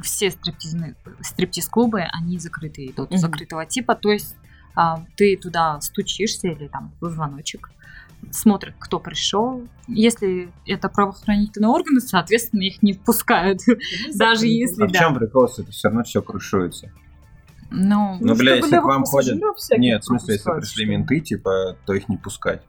[0.03, 3.19] Все стриптиз-клубы, они закрытые идут, Мгм.
[3.19, 3.95] закрытого типа.
[3.95, 4.35] То есть
[4.75, 7.71] а, ты туда стучишься или там в звоночек,
[8.31, 9.67] смотрят, кто пришел.
[9.89, 13.61] Если это правоохранительные органы, соответственно, их не впускают.
[14.15, 16.93] Даже если А в чем прикол, что это все равно все крушуется?
[17.73, 19.39] Ну, Ну, бля, если к вам ходят-
[19.79, 22.63] Нет, в смысле, если пришли менты, типа, то их не пускать.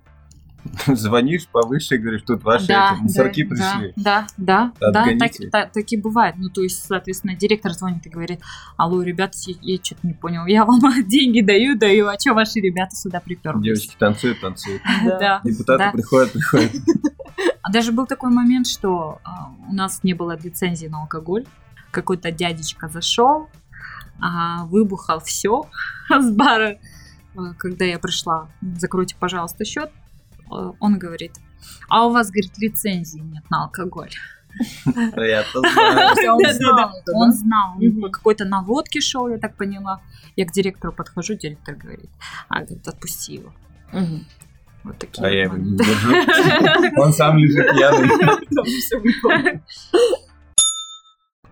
[0.87, 3.93] Звонишь повыше и говоришь, тут ваши да, эти мусорки да, пришли.
[3.95, 5.49] Да, да, да, да, так, Отгоните.
[5.49, 6.35] та- так и бывает.
[6.37, 8.41] Ну, то есть, соответственно, директор звонит и говорит,
[8.77, 12.59] алло, ребята, я, я что-то не понял, я вам деньги даю, даю, а что ваши
[12.59, 13.63] ребята сюда приперлись?
[13.63, 14.81] Девочки танцуют, танцуют.
[15.03, 15.41] Да.
[15.43, 15.91] Депутаты Да.
[15.91, 16.71] приходят, приходят.
[17.63, 21.45] А даже был такой момент, что а, у нас не было лицензии на алкоголь.
[21.91, 23.49] Какой-то дядечка зашел,
[24.19, 25.63] а, выбухал все
[26.09, 26.77] с бара.
[27.57, 29.89] Когда я пришла, закройте, пожалуйста, счет,
[30.79, 31.33] он говорит,
[31.89, 34.11] а у вас, говорит, лицензии нет на алкоголь.
[34.59, 40.01] Есть он знал Он знал, по какой-то наводке шел, я так поняла.
[40.35, 42.09] Я к директору подхожу, директор говорит,
[42.49, 43.53] а, говорит, отпусти его.
[44.83, 46.11] Вот такие А я его не держу.
[47.01, 49.61] Он сам лежит пьяный.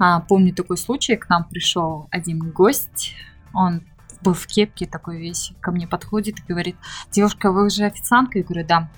[0.02, 3.16] А, помню такой случай, к нам пришел один гость,
[3.54, 3.82] он
[4.22, 6.76] был в кепке такой весь, ко мне подходит и говорит,
[7.12, 8.40] девушка, вы уже официантка?
[8.40, 8.90] Я говорю, да.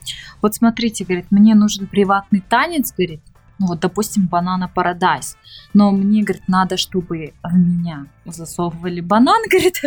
[0.41, 3.21] Вот смотрите, говорит, мне нужен приватный танец, говорит,
[3.59, 5.37] ну вот, допустим, банана парадайз.
[5.73, 9.79] Но мне, говорит, надо, чтобы в меня засовывали банан, говорит,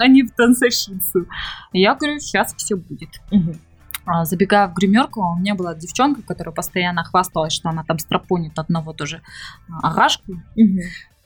[0.00, 1.26] а не в танцовщицу.
[1.72, 3.20] Я говорю, сейчас все будет.
[4.04, 8.58] А, Забегая в гримерку, у меня была девчонка, которая постоянно хвасталась, что она там стропонит
[8.58, 9.20] одного тоже
[9.70, 10.42] а, агашку.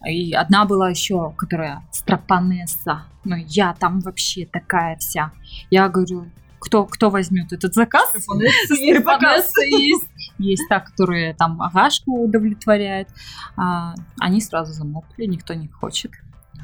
[0.06, 3.04] И одна была еще, которая стропонесса.
[3.24, 5.32] Ну, я там вообще такая вся.
[5.70, 6.26] Я говорю,
[6.58, 8.10] кто, кто возьмет этот заказ?
[8.16, 10.08] Стропонесса есть.
[10.38, 13.08] Есть та, которая там агашку удовлетворяет.
[13.56, 16.12] А, они сразу замолкли, никто не хочет.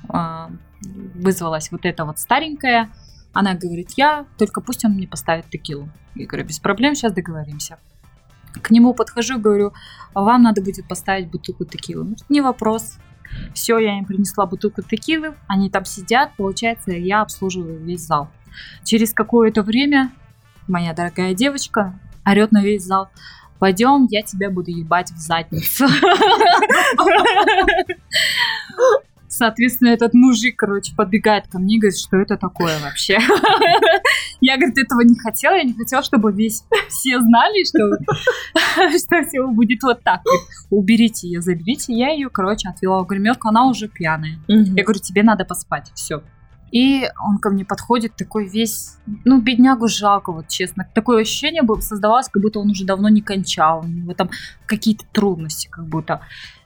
[0.09, 0.51] А,
[1.15, 2.91] вызвалась вот эта вот старенькая.
[3.33, 5.89] Она говорит, я, только пусть он мне поставит текилу.
[6.15, 7.79] Я говорю, без проблем, сейчас договоримся.
[8.63, 9.73] К нему подхожу, говорю,
[10.15, 12.17] «А вам надо будет поставить бутылку текилы.
[12.29, 12.99] Не вопрос.
[13.55, 18.31] Все, я им принесла бутылку текилы, они там сидят, получается, я обслуживаю весь зал.
[18.85, 20.11] Через какое-то время
[20.67, 23.09] моя дорогая девочка орет на весь зал,
[23.59, 25.87] пойдем, я тебя буду ебать в задницу.
[29.29, 33.19] Соответственно, этот мужик, короче, подбегает ко мне и говорит, что это такое вообще.
[34.41, 39.47] Я, говорит, этого не хотела, я не хотела, чтобы весь все знали, что, что все
[39.49, 40.23] будет вот так.
[40.71, 41.93] Уберите ее, заберите.
[41.93, 44.39] Я ее, короче, отвела в гримерку, она уже пьяная.
[44.47, 46.23] Я говорю, тебе надо поспать, все.
[46.71, 50.87] И он ко мне подходит такой весь, ну, беднягу жалко, вот честно.
[50.95, 54.31] Такое ощущение было, создавалось, как будто он уже давно не кончал, у него там
[54.67, 56.21] какие-то трудности, как будто.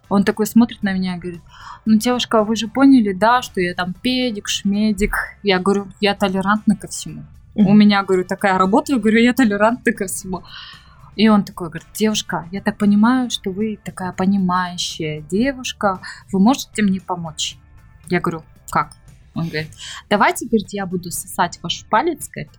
[0.09, 1.41] Он такой смотрит на меня и говорит,
[1.87, 5.15] ну, девушка, вы же поняли, да, что я там педик, шмедик.
[5.43, 7.23] Я говорю, я толерантна ко всему.
[7.55, 10.43] У меня, говорю, такая работа, я говорю, я толерантна ко всему.
[11.17, 16.01] И он такой говорит, девушка, я так понимаю, что вы такая понимающая девушка,
[16.33, 17.59] вы можете мне помочь?
[18.09, 18.97] Я говорю, как?
[19.35, 19.69] Он говорит,
[20.09, 22.53] давайте, говорит, я буду сосать ваш палец, говорит,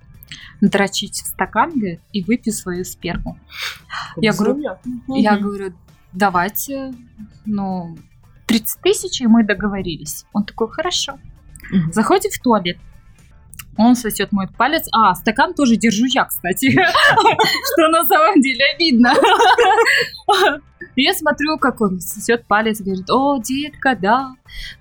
[0.61, 3.39] дрочить в стакан, говорит, и выпью свою сперму.
[4.17, 4.59] Я говорю,
[5.07, 5.73] я говорю,
[6.11, 6.93] давайте,
[7.45, 7.97] ну,
[8.45, 10.25] 30 тысяч, и мы договорились.
[10.33, 11.17] Он такой, хорошо.
[11.91, 12.77] Заходит в туалет,
[13.77, 14.87] он сосет мой палец.
[14.91, 16.71] А, стакан тоже держу я, кстати.
[17.73, 19.13] Что на самом деле видно.
[20.95, 24.35] Я смотрю, как он сосет палец, говорит, о, детка, да.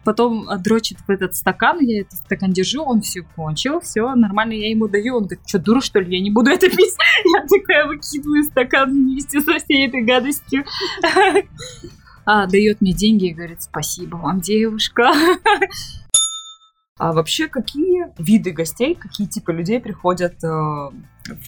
[0.05, 4.69] Потом дрочит в этот стакан, я этот стакан держу, он все кончил, все, нормально, я
[4.69, 5.17] ему даю.
[5.17, 6.95] Он говорит, что, дура, что ли, я не буду это пить?
[7.25, 10.65] Я такая выкидываю стакан вместе со всей этой гадостью.
[12.27, 15.11] А, дает мне деньги и говорит, спасибо вам, девушка.
[17.03, 20.93] А вообще, какие виды гостей, какие типы людей приходят э, в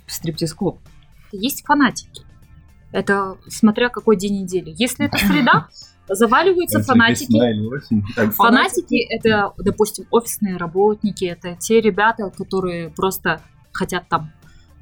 [0.08, 0.80] стриптиз-клуб?
[1.30, 2.22] Есть фанатики.
[2.90, 4.74] Это смотря какой день недели.
[4.76, 5.68] Если это среда,
[6.08, 7.38] заваливаются Это фанатики.
[8.16, 13.40] Так, Фанатики это, допустим, офисные работники, это те ребята, которые просто
[13.70, 14.32] хотят там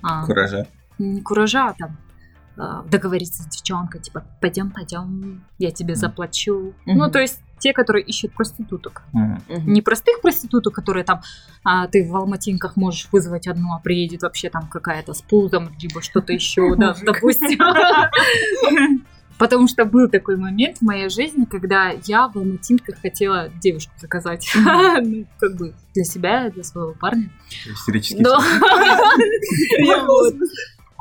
[0.00, 0.66] а, Куража.
[0.98, 1.98] не куража, а там
[2.56, 6.72] а, договориться с девчонкой, типа, пойдем, пойдем, я тебе заплачу.
[6.86, 9.02] Ну, то есть те, которые ищут проституток.
[9.12, 9.40] Мгм.
[9.48, 11.22] Не простых проституток, которые там
[11.62, 16.02] а, ты в Алматинках можешь вызвать одну, а приедет вообще там какая-то с пузом, либо
[16.02, 17.58] что-то еще, да, допустим.
[19.38, 24.48] Потому что был такой момент в моей жизни, когда я в Алматинках хотела девушку заказать.
[25.02, 27.30] Ну, как бы для себя, для своего парня.
[29.80, 30.34] Вот.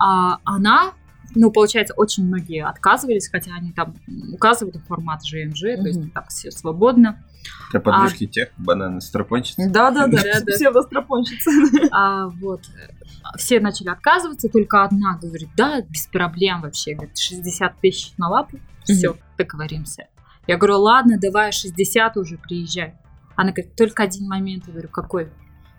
[0.04, 0.94] А она,
[1.36, 3.96] ну, получается, очень многие отказывались, хотя они там
[4.34, 7.24] указывают формат ЖМЖ, то есть так все свободно.
[7.72, 9.70] Для подружки тех, бананы стропончицы.
[9.70, 10.52] Да-да-да, Да-да.
[10.54, 11.50] все вострапонщицы.
[11.92, 17.80] А вот э, все начали отказываться, только одна говорит, да, без проблем вообще, говорит, 60
[17.82, 20.08] тысяч на лапу, все, договоримся.
[20.48, 22.96] Я говорю, ладно, давай 60 уже приезжай.
[23.36, 25.30] Она говорит, только один момент, я говорю, какой?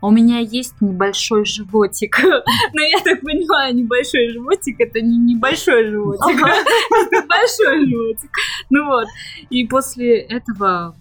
[0.02, 2.18] У меня есть небольшой животик.
[2.22, 6.36] Но я так понимаю, небольшой животик это не небольшой животик,
[7.12, 8.30] это большой животик.
[8.68, 9.06] Ну вот.
[9.48, 10.96] И после этого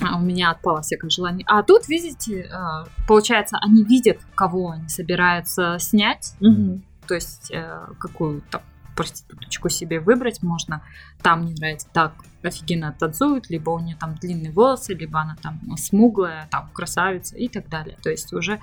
[0.00, 1.44] а, у меня отпало всякое желание.
[1.48, 6.34] А тут, видите, а, получается, они видят, кого они собираются снять,
[7.06, 8.62] то есть э, какую там
[8.96, 10.82] проституточку себе выбрать можно.
[11.22, 15.60] Там мне нравится так офигенно танцует, либо у нее там длинные волосы, либо она там
[15.76, 17.96] смуглая, там красавица и так далее.
[18.02, 18.60] То есть уже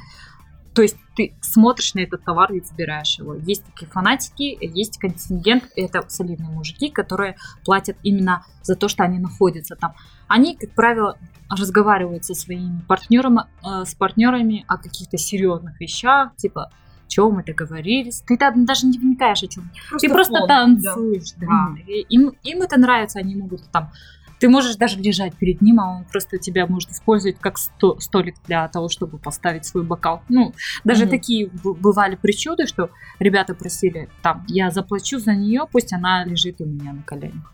[0.74, 3.36] то есть ты смотришь на этот товар и забираешь его.
[3.36, 9.20] Есть такие фанатики, есть контингент, это солидные мужики, которые платят именно за то, что они
[9.20, 9.96] находятся там.
[10.28, 11.18] Они, как правило,
[11.50, 16.72] разговаривают со своими партнерами, э, с партнерами о каких-то серьезных вещах, типа
[17.12, 18.22] чем мы договорились.
[18.26, 19.70] Ты там даже не вникаешь, о чем.
[20.00, 21.48] Ты просто фон, танцуешь, да.
[21.48, 21.76] Мгм.
[21.88, 23.92] И им, им это нравится, они могут там.
[24.40, 28.36] Ты можешь даже лежать перед ним, а он просто тебя может использовать как сто- столик
[28.48, 30.24] для того, чтобы поставить свой бокал.
[30.30, 31.12] Ну, даже Мгм.
[31.12, 36.60] такие б- бывали причуды, что ребята просили, там, я заплачу за нее, пусть она лежит
[36.62, 37.54] у меня на коленях.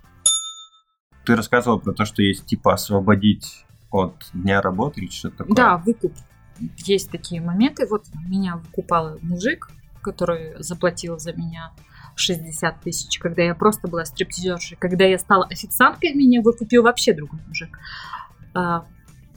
[1.26, 5.56] Ты рассказывал про то, что есть типа освободить от дня работы или что-то такое.
[5.56, 6.14] Да, выкуп.
[6.78, 7.88] Есть такие моменты.
[7.88, 9.70] Вот меня выкупал мужик,
[10.02, 11.72] который заплатил за меня
[12.16, 14.78] 60 тысяч, когда я просто была стриптизершей.
[14.78, 17.78] Когда я стала официанткой, меня выкупил вообще другой мужик.
[18.54, 18.86] А,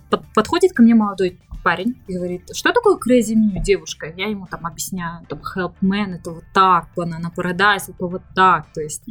[0.09, 4.13] под- подходит ко мне молодой парень и говорит, что такое crazy menu, девушка?
[4.17, 8.73] Я ему там объясняю, там help man, это вот так, banana paradise, это вот так,
[8.73, 9.03] то есть.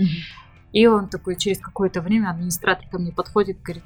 [0.71, 3.83] И он такой через какое-то время, администратор ко мне подходит, говорит,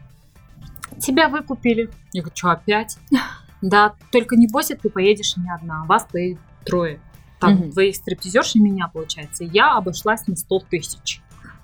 [1.00, 1.90] тебя выкупили.
[2.14, 2.98] Я говорю, что опять?
[3.64, 7.00] Да, только не бойся, ты поедешь не одна, вас поедет трое.
[7.40, 7.70] Там Мгм.
[7.72, 9.46] двоих стриптизерш и меня, получается.
[9.46, 11.22] Я обошлась на 100 тысяч.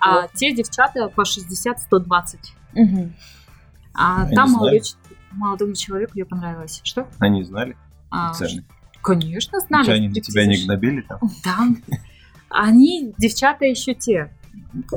[0.00, 2.38] А те девчата по 60-120.
[2.74, 3.14] Мгм.
[3.92, 4.56] А там
[5.32, 6.80] молодому человеку я понравилась.
[6.84, 7.08] Что?
[7.18, 7.76] Они знали
[8.10, 8.64] А, цены.
[9.02, 9.90] Конечно, знали.
[9.90, 11.18] Они на тебя не гнобили там?
[11.44, 11.58] Да.
[12.48, 14.32] Они, девчата, еще те.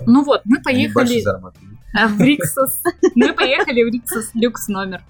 [0.05, 1.23] Ну вот, мы поехали
[1.95, 2.81] а, в Риксос.
[3.15, 5.03] Мы поехали в Риксос люкс номер.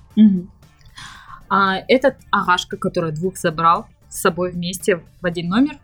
[1.49, 5.77] А этот агашка, который двух забрал, с собой вместе в один номер.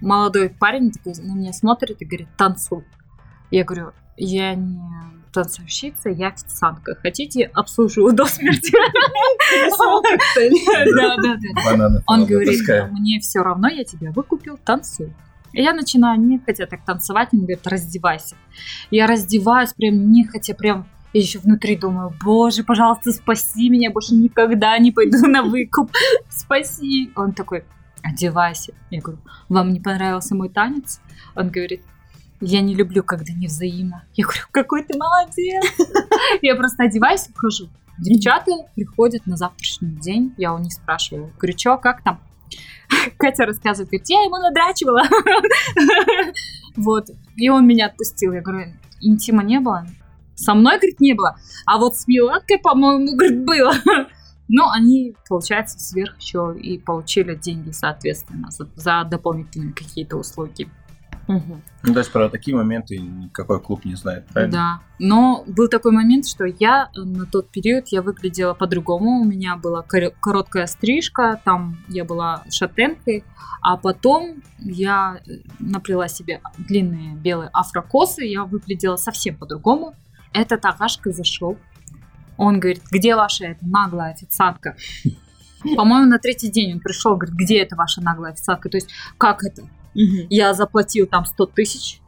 [0.00, 2.84] Молодой парень такой на меня смотрит и говорит, танцуй.
[3.50, 4.80] Я говорю, я не
[5.32, 6.94] танцовщица, я официантка.
[6.96, 8.72] Хотите, обслуживаю до смерти?
[10.96, 11.62] Да, да, да.
[11.64, 15.14] Бананы Он говорит, мне все равно, я тебя выкупил, танцуй.
[15.52, 18.36] И я начинаю нехотя так танцевать, он говорит, раздевайся.
[18.90, 24.78] Я раздеваюсь прям нехотя, прям и еще внутри думаю, боже, пожалуйста, спаси меня, больше никогда
[24.78, 25.90] не пойду на выкуп,
[26.28, 27.10] спаси.
[27.16, 27.64] Он такой,
[28.02, 28.74] одевайся.
[28.90, 31.00] Я говорю, вам не понравился мой танец?
[31.34, 31.82] Он говорит,
[32.40, 34.04] я не люблю, когда не взаимно.
[34.14, 35.64] Я говорю, какой ты молодец.
[36.42, 37.68] Я просто одеваюсь и вхожу.
[37.98, 42.20] Девчата приходят на завтрашний день, я у них спрашиваю, говорю, что, как там?
[43.18, 45.02] Катя рассказывает, говорит, я ему надрачивала.
[46.76, 47.06] Вот.
[47.34, 48.32] И он меня отпустил.
[48.32, 49.84] Я говорю, интима не было?
[50.38, 51.36] Со мной, говорит, не было.
[51.66, 53.72] А вот с Миланкой, по-моему, говорит, было.
[54.48, 60.68] Но они, получается, сверх еще и получили деньги, соответственно, за, за дополнительные какие-то услуги.
[61.26, 61.62] Мгм.
[61.82, 64.52] Ну, то есть про такие моменты никакой клуб не знает, правильно?
[64.52, 64.80] Да.
[64.98, 69.20] Но был такой момент, что я э, на тот период я выглядела по-другому.
[69.20, 73.24] У меня была коро- короткая стрижка, там я была шатенкой,
[73.60, 79.94] а потом я э, наплела себе длинные белые афрокосы, я выглядела совсем по-другому.
[80.32, 81.58] Этот Агашка зашел.
[82.36, 84.76] Он говорит, где ваша эта наглая официантка?
[85.76, 88.68] По-моему, на третий день он пришел, говорит, где эта ваша наглая официантка?
[88.68, 89.68] То есть, как это?
[89.94, 92.00] Я заплатил там 100 тысяч,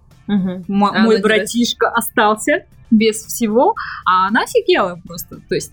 [0.94, 5.40] А мой она братишка остался без всего, а она офигела просто.
[5.48, 5.72] То есть,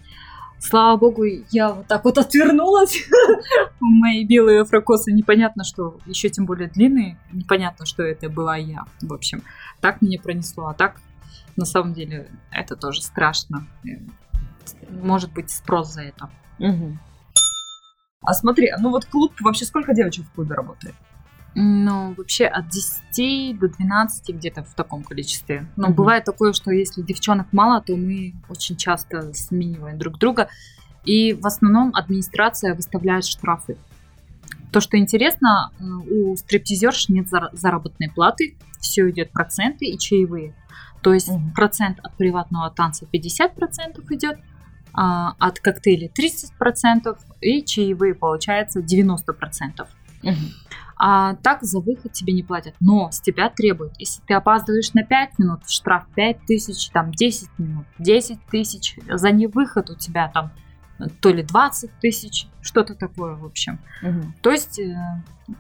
[0.59, 2.97] слава богу, я вот так вот отвернулась.
[3.79, 8.85] Мои белые афрокосы непонятно, что еще тем более длинные, непонятно, что это была я.
[9.01, 9.43] В общем,
[9.81, 10.67] так меня пронесло.
[10.67, 10.99] А так,
[11.57, 13.67] на самом деле, это тоже страшно.
[14.89, 16.29] Может быть, спрос за это.
[16.59, 16.99] Мгм.
[18.21, 20.95] А смотри, ну вот клуб, вообще сколько девочек в клубе работает?
[21.55, 25.67] Ну, вообще от 10 до 12 где-то в таком количестве.
[25.75, 25.95] Но Мгм.
[25.95, 30.49] бывает такое, что если девчонок мало, то мы очень часто смениваем друг друга.
[31.03, 33.77] И в основном администрация выставляет штрафы.
[34.71, 40.53] То, что интересно, э, у стриптизерш нет зар- заработной платы, все идет проценты и чаевые.
[41.07, 41.53] То есть Мгм.
[41.53, 44.37] процент от приватного танца 50% идет,
[44.93, 49.87] а от коктейлей 30% и чаевые получается 90%.
[50.97, 52.75] А так за выход тебе не платят.
[52.81, 53.93] Но с тебя требуют.
[53.99, 58.99] Если ты опаздываешь на 5 минут, штраф 5 тысяч, там 10 минут, 10 тысяч.
[59.09, 60.51] За невыход у тебя там
[61.21, 63.79] то ли 20 тысяч, что-то такое, в общем.
[64.01, 64.33] Мгм.
[64.41, 64.95] То есть э,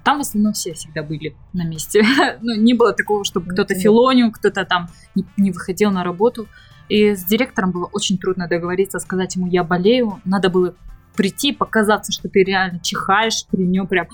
[0.03, 2.03] там в основном все всегда были на месте.
[2.41, 6.47] ну, не было такого, чтобы Ну, кто-то филонил, кто-то там не, не выходил на работу.
[6.89, 10.21] И с директором было очень трудно договориться, сказать ему, я болею.
[10.25, 10.73] Надо было
[11.15, 14.07] прийти, показаться, что ты реально чихаешь, при нем прям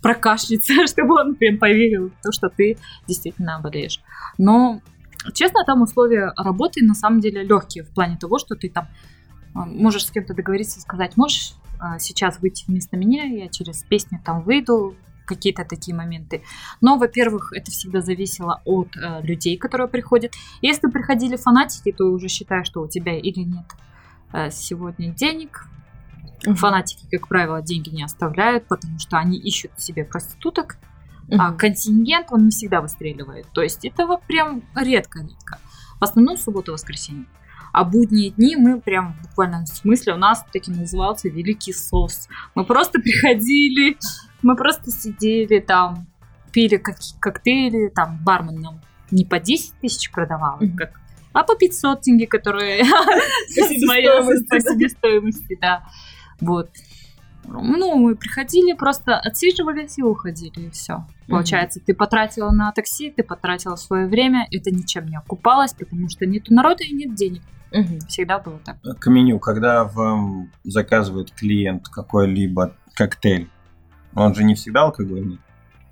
[0.00, 4.00] прокашляться, чтобы он прям поверил в то, что ты действительно болеешь.
[4.38, 4.80] Но,
[5.32, 8.88] честно, там условия работы на самом деле легкие в плане того, что ты там
[9.54, 14.42] можешь с кем-то договориться, сказать, можешь а, сейчас выйти вместо меня, я через песню там
[14.42, 16.42] выйду, какие-то такие моменты.
[16.80, 20.32] Но, во-первых, это всегда зависело от э, людей, которые приходят.
[20.60, 23.64] Если приходили фанатики, то уже считай, что у тебя или нет
[24.32, 25.66] э, сегодня денег.
[26.42, 30.76] Фанатики, как правило, деньги не оставляют, потому что они ищут себе проституток,
[31.30, 31.56] а Мгм.
[31.56, 33.46] контингент он не всегда выстреливает.
[33.52, 35.58] То есть этого прям редко-редко.
[35.98, 37.24] В основном суббота воскресенье.
[37.74, 42.28] А будние дни мы прям в буквальном смысле, у нас таки назывался Великий Сос.
[42.54, 43.96] Мы просто приходили,
[44.42, 46.06] мы просто сидели там,
[46.52, 50.76] пили как- коктейли, там бармен нам не по 10 тысяч продавал, Мгм.
[50.76, 50.92] как,
[51.32, 52.84] а по 500 тенге, которые
[54.50, 55.82] по себестоимости, да.
[56.40, 56.70] Вот.
[57.46, 61.04] Ну, мы приходили, просто отсиживались и уходили, и все.
[61.26, 66.24] Получается, ты потратила на такси, ты потратила свое время, это ничем не окупалось, потому что
[66.24, 67.42] нету народа и нет денег.
[67.74, 67.98] Мгм.
[68.08, 68.76] Всегда было так.
[69.00, 73.50] К меню, когда вам заказывает клиент какой-либо коктейль,
[74.14, 75.40] он же не всегда алкогольный.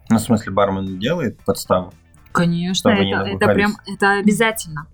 [0.09, 1.93] Ну, в смысле, бармен делает подставу.
[2.31, 4.87] Конечно, Чтобы не это, это прям это обязательно.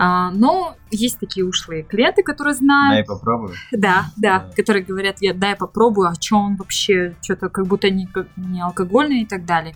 [0.00, 3.54] А, но есть такие ушлые клиенты, которые Дай знают, попробую.
[3.72, 4.50] да, да, Да.
[4.54, 9.22] которые говорят, я дай попробую, а что он вообще, что-то как будто не, не алкогольный
[9.22, 9.74] и так далее.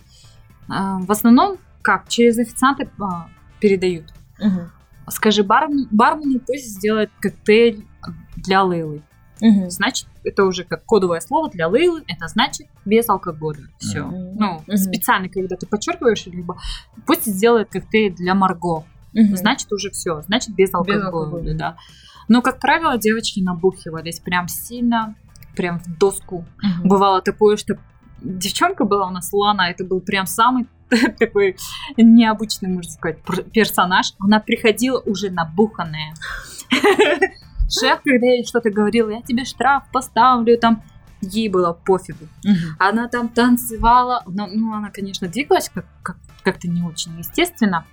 [0.68, 3.28] А, в основном, как, через официанта а,
[3.60, 4.12] передают.
[4.38, 4.70] Мгм.
[5.08, 7.84] Скажи бармен, бармену, пусть сделает коктейль
[8.36, 9.02] для Лейлы.
[9.40, 9.70] Мгм.
[9.70, 13.68] Значит, это уже как кодовое слово для Лейлы, это значит без алкоголя.
[13.78, 14.04] Все.
[14.04, 14.36] Мгм.
[14.36, 14.76] Ну, Мгм.
[14.76, 16.56] специально, когда ты подчеркиваешь, либо
[17.06, 18.84] пусть сделает коктейль для Марго.
[19.12, 19.36] Мгм.
[19.36, 20.22] Значит, уже все.
[20.22, 21.54] Значит, без алкоголя, алкоголя.
[21.56, 21.76] да.
[22.28, 25.16] Но, как правило, девочки набухивались прям сильно,
[25.56, 26.46] прям в доску.
[26.62, 26.88] Мгм.
[26.88, 27.76] Бывало такое, что
[28.22, 30.66] девчонка была у нас, Лана, это был прям самый
[31.18, 31.56] такой
[31.96, 33.18] необычный, можно сказать,
[33.52, 34.14] персонаж.
[34.18, 36.14] Она приходила уже набуханная.
[37.68, 40.82] Шеф, когда ей что-то говорил, я тебе штраф поставлю, там,
[41.22, 42.26] ей было пофигу.
[42.78, 47.86] Она там танцевала, ну, ну, она, конечно, двигалась как, как, как-то не очень естественно,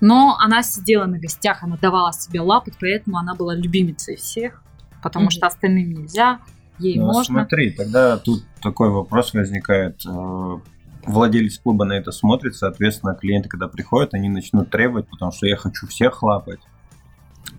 [0.00, 4.62] но она сидела на гостях, она давала себе лапы, поэтому она была любимицей всех,
[5.02, 6.40] потому что остальным нельзя,
[6.78, 7.40] ей Ну, можно.
[7.40, 10.04] Смотри, тогда тут такой вопрос возникает.
[10.06, 10.58] э,
[11.04, 15.56] Владелец клуба на это смотрит, соответственно, клиенты, когда приходят, они начнут требовать, потому что я
[15.56, 16.60] хочу всех лапать.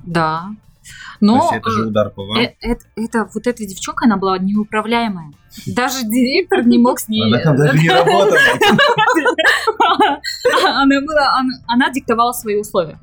[0.06, 0.48] Да.
[1.20, 2.38] То Но есть это же э, удар по вам.
[2.38, 5.32] э, это, это- вот эта девчонка, она была неуправляемая.
[5.68, 7.24] Даже директор не мог с ней...
[7.26, 8.38] Она там даже не работала.
[11.68, 12.98] Она диктовала свои условия.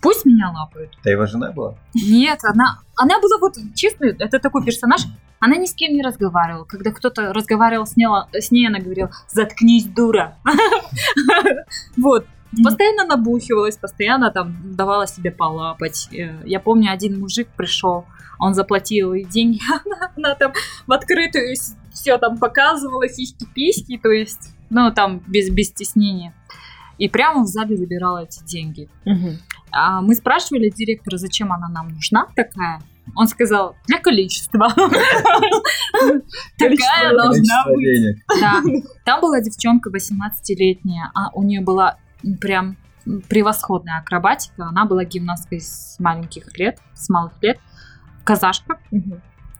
[0.00, 0.96] Пусть меня лапают.
[1.00, 1.74] Это его жена была?
[1.94, 5.02] Нет, она, она была вот честно, это такой персонаж.
[5.40, 6.64] Она ни с кем не разговаривала.
[6.64, 10.36] Когда кто-то разговаривал с ней, с ней она говорила: "Заткнись, дура".
[11.96, 12.26] Вот.
[12.64, 16.08] Постоянно набухивалась, постоянно там давала себе полапать.
[16.12, 18.06] Э, Я помню, один мужик пришел,
[18.38, 20.52] он заплатил ей деньги, она, она там
[20.86, 21.54] в открытую
[21.92, 26.32] все там показывала, сиськи-письки, то есть, ну, там, без, без стеснения.
[26.96, 28.88] И прямо в зале забирала эти деньги.
[29.04, 29.10] А
[29.72, 32.80] мы спрашивали директора, зачем она нам нужна такая.
[33.16, 34.68] Он сказал, для количества.
[36.58, 38.16] Такая должна быть.
[38.40, 38.62] Да.
[39.04, 41.96] Там была девчонка 18-летняя, а у нее была
[42.40, 42.76] прям
[43.28, 44.66] превосходная акробатика.
[44.66, 47.58] Она была гимнасткой с маленьких лет, с малых лет.
[48.24, 48.78] Казашка.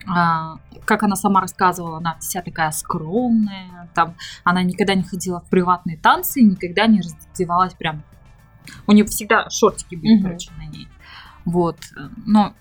[0.06, 3.90] А, как она сама рассказывала, она вся такая скромная.
[3.94, 8.02] Там она никогда не ходила в приватные танцы, и никогда не раздевалась прям.
[8.86, 10.22] У нее всегда шортики были, Мгм.
[10.24, 10.88] короче, на ней.
[11.44, 11.78] Вот.
[12.26, 12.54] Но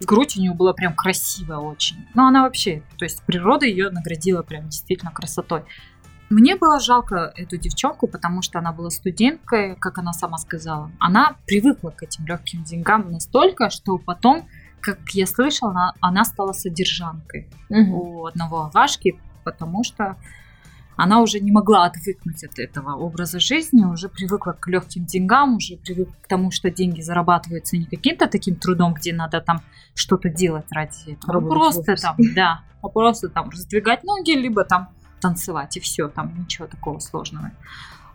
[0.00, 1.96] грудь у нее была прям красивая очень.
[2.14, 5.64] Но она вообще, то есть природа ее наградила прям действительно красотой.
[6.30, 10.90] Мне было жалко эту девчонку, потому что она была студенткой, как она сама сказала.
[10.98, 14.48] Она привыкла к этим легким деньгам настолько, что потом,
[14.80, 20.16] как я слышала, она, она стала содержанкой у одного агашки, потому что
[20.96, 25.76] она уже не могла отвыкнуть от этого образа жизни, уже привыкла к легким деньгам, уже
[25.76, 29.62] привыкла к тому, что деньги зарабатываются не каким-то таким трудом, где надо там
[29.94, 31.24] что-то делать ради этого.
[31.26, 34.88] а Работать в просто там, да, а просто там раздвигать ноги, либо там
[35.20, 37.50] танцевать, и все, там ничего такого сложного.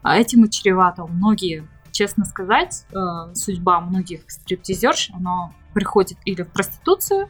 [0.01, 1.05] А этим и чревато.
[1.05, 7.29] Многие, честно сказать, э, судьба многих стриптизерш, она приходит или в проституцию,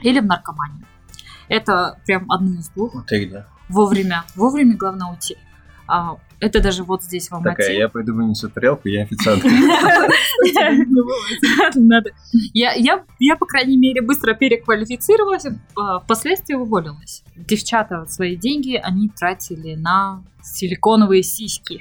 [0.00, 0.86] или в наркоманию.
[1.48, 3.04] Это прям одно из двух.
[3.06, 3.44] Ты где?
[3.72, 4.24] Вовремя.
[4.36, 5.36] Вовремя главное уйти.
[5.88, 9.48] А, это даже вот здесь в Такая, я пойду вынесу тарелку, я официантка.
[11.74, 12.10] Надо.
[12.54, 15.44] Я, я, я, по крайней мере, быстро переквалифицировалась,
[15.76, 17.22] а, впоследствии уволилась.
[17.36, 21.80] Девчата свои деньги они тратили на силиконовые сиськи.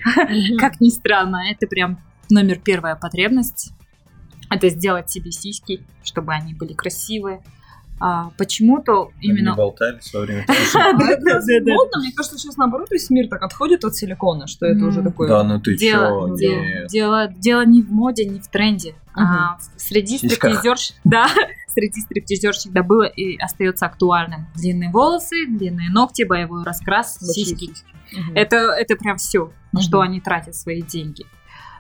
[0.60, 3.72] Как ни странно, это прям номер первая потребность.
[4.50, 7.42] Это сделать себе сиськи, чтобы они были красивые.
[8.04, 9.56] А, почему-то именно...
[9.56, 10.44] болтались во время
[11.76, 12.00] модно?
[12.00, 15.30] Мне кажется, сейчас наоборот весь мир так отходит от силикона, что это уже такое...
[15.30, 17.36] Да, ну ты Дело, чё?
[17.38, 18.96] дело, не в моде, не в тренде.
[19.14, 21.28] А среди стриптизерш, да,
[21.68, 24.48] среди стриптизерш всегда было и остается актуальным.
[24.56, 27.70] Длинные волосы, длинные ногти, боевой раскрас, сиськи.
[28.34, 31.26] Это, это прям все, на что они тратят свои деньги.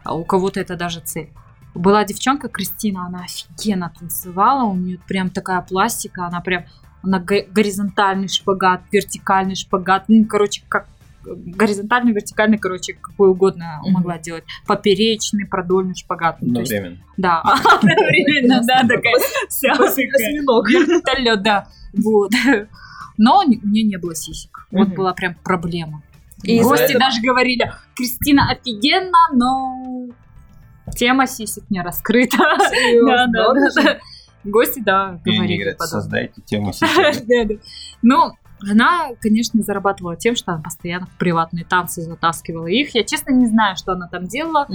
[0.04, 1.32] А у кого-то это даже цель.
[1.74, 6.64] Была девчонка Кристина, она офигенно танцевала, у нее прям такая пластика, она прям
[7.04, 10.88] она го- горизонтальный шпагат, вертикальный шпагат, ну, короче, как
[11.24, 13.94] горизонтальный, вертикальный, короче, какой угодно Мгм.
[13.94, 14.44] могла делать.
[14.68, 16.38] Поперечный, продольный шпагат.
[16.42, 16.98] Одновременно.
[17.18, 17.42] да,
[17.82, 19.14] одновременно, да, такая
[19.50, 22.32] вся вертолет, да, вот.
[23.18, 24.68] Но у нее не было сисек.
[24.72, 26.02] Вот была прям проблема.
[26.44, 30.08] И гости даже говорили, Кристина офигенно, но
[30.92, 32.38] тема сисек не раскрыта.
[32.38, 33.98] Да, да, да.
[34.44, 37.56] Гости, да, говорили создайте тему да.
[38.02, 38.32] Ну,
[38.70, 42.96] она, конечно, зарабатывала тем, что она постоянно в приватные танцы затаскивала их.
[42.96, 44.68] Я, честно, не знаю, что она там делала.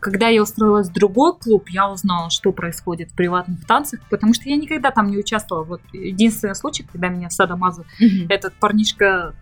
[0.00, 4.48] Когда я устроилась в другой клуб, я узнала, что происходит в приватных танцах, потому что
[4.48, 5.62] я никогда там не участвовала.
[5.62, 7.84] Вот единственный случай, когда меня в Садамазу
[8.28, 9.34] этот парнишка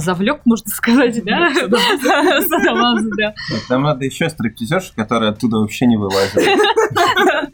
[0.00, 1.50] завлек, можно сказать, да?
[1.54, 3.34] Садамазу, да.
[3.68, 6.34] Там надо еще стриптизерша, которая оттуда вообще не вылазит.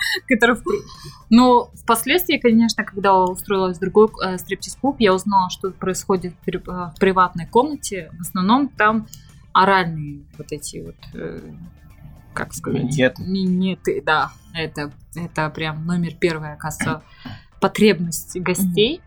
[1.30, 6.58] Но впоследствии, конечно, когда устроилась в другой э, стриптиз-клуб, я узнала, что происходит в, при-
[6.58, 8.10] в приватной комнате.
[8.18, 9.06] В основном там
[9.52, 11.40] оральные вот эти вот, э,
[12.34, 12.84] как сказать?
[12.84, 13.22] Минеты.
[13.22, 14.30] Минеты, да.
[14.54, 17.02] Это, это прям номер первый, оказывается,
[17.60, 19.00] потребность гостей.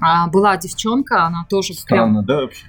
[0.00, 2.66] А, была девчонка, она тоже прям Странно, да, вообще?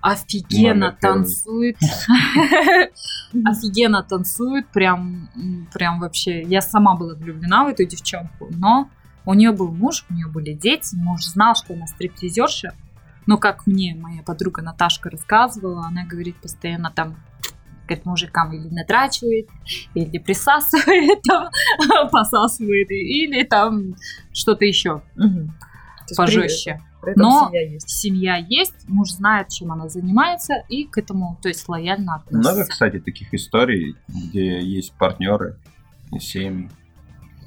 [0.00, 1.24] офигенно первый.
[1.24, 1.76] танцует.
[3.44, 5.28] Офигенно танцует, прям,
[5.72, 6.42] прям вообще.
[6.42, 8.90] Я сама была влюблена в эту девчонку, но
[9.26, 12.74] у нее был муж, у нее были дети, муж знал, что она стриптизерша.
[13.26, 17.16] Но как мне моя подруга Наташка рассказывала, она говорит постоянно там
[17.86, 19.48] говорит, мужикам или натрачивает,
[19.94, 21.48] или присасывает, там,
[22.10, 23.96] посасывает, или там
[24.32, 25.52] что-то еще Мгм.
[26.16, 26.80] То есть пожестче.
[27.00, 27.88] При, при этом Но- семья есть.
[27.88, 32.52] Семья есть, муж знает, чем она занимается, и к этому, то есть, лояльно относится.
[32.52, 35.58] Много, кстати, таких историй, где есть партнеры
[36.12, 36.70] и семьи.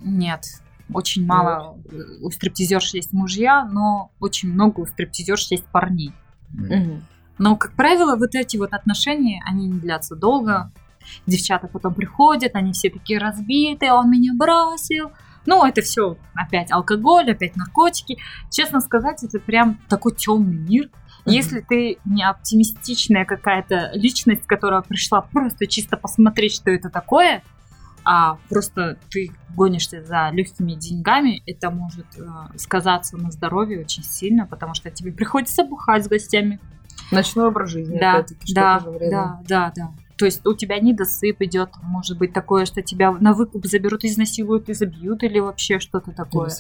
[0.02, 0.46] Нет,
[0.92, 1.78] очень мало
[2.22, 6.14] у стриптизерш есть мужья, но очень много у стриптизерш есть парней.
[6.50, 7.06] Мгм.
[7.38, 10.72] Но, как правило, вот эти вот отношения, они не длятся долго.
[11.26, 15.12] Девчата потом приходят, они все такие разбитые, он меня бросил.
[15.46, 18.18] Ну, это все опять алкоголь, опять наркотики.
[18.50, 20.90] Честно сказать, это прям такой темный мир.
[21.26, 27.44] Если ты не оптимистичная какая-то личность, которая пришла просто чисто посмотреть, что это такое,
[28.06, 34.46] а просто ты гонишься за легкими деньгами, это может э, сказаться на здоровье очень сильно,
[34.46, 36.60] потому что тебе приходится бухать с гостями.
[37.12, 38.80] Ночной образ жизни, Да, опять-таки, да,
[39.10, 39.92] да, да, да.
[40.18, 44.70] То есть у тебя недосып идет, может быть такое, что тебя на выкуп заберут, изнасилуют
[44.70, 46.52] и забьют, или вообще что-то такое.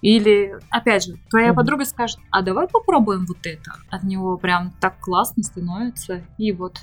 [0.00, 1.56] Или, опять же, твоя Мгм.
[1.56, 3.72] подруга скажет, а давай попробуем вот это.
[3.90, 6.22] От него прям так классно становится.
[6.38, 6.78] И вот,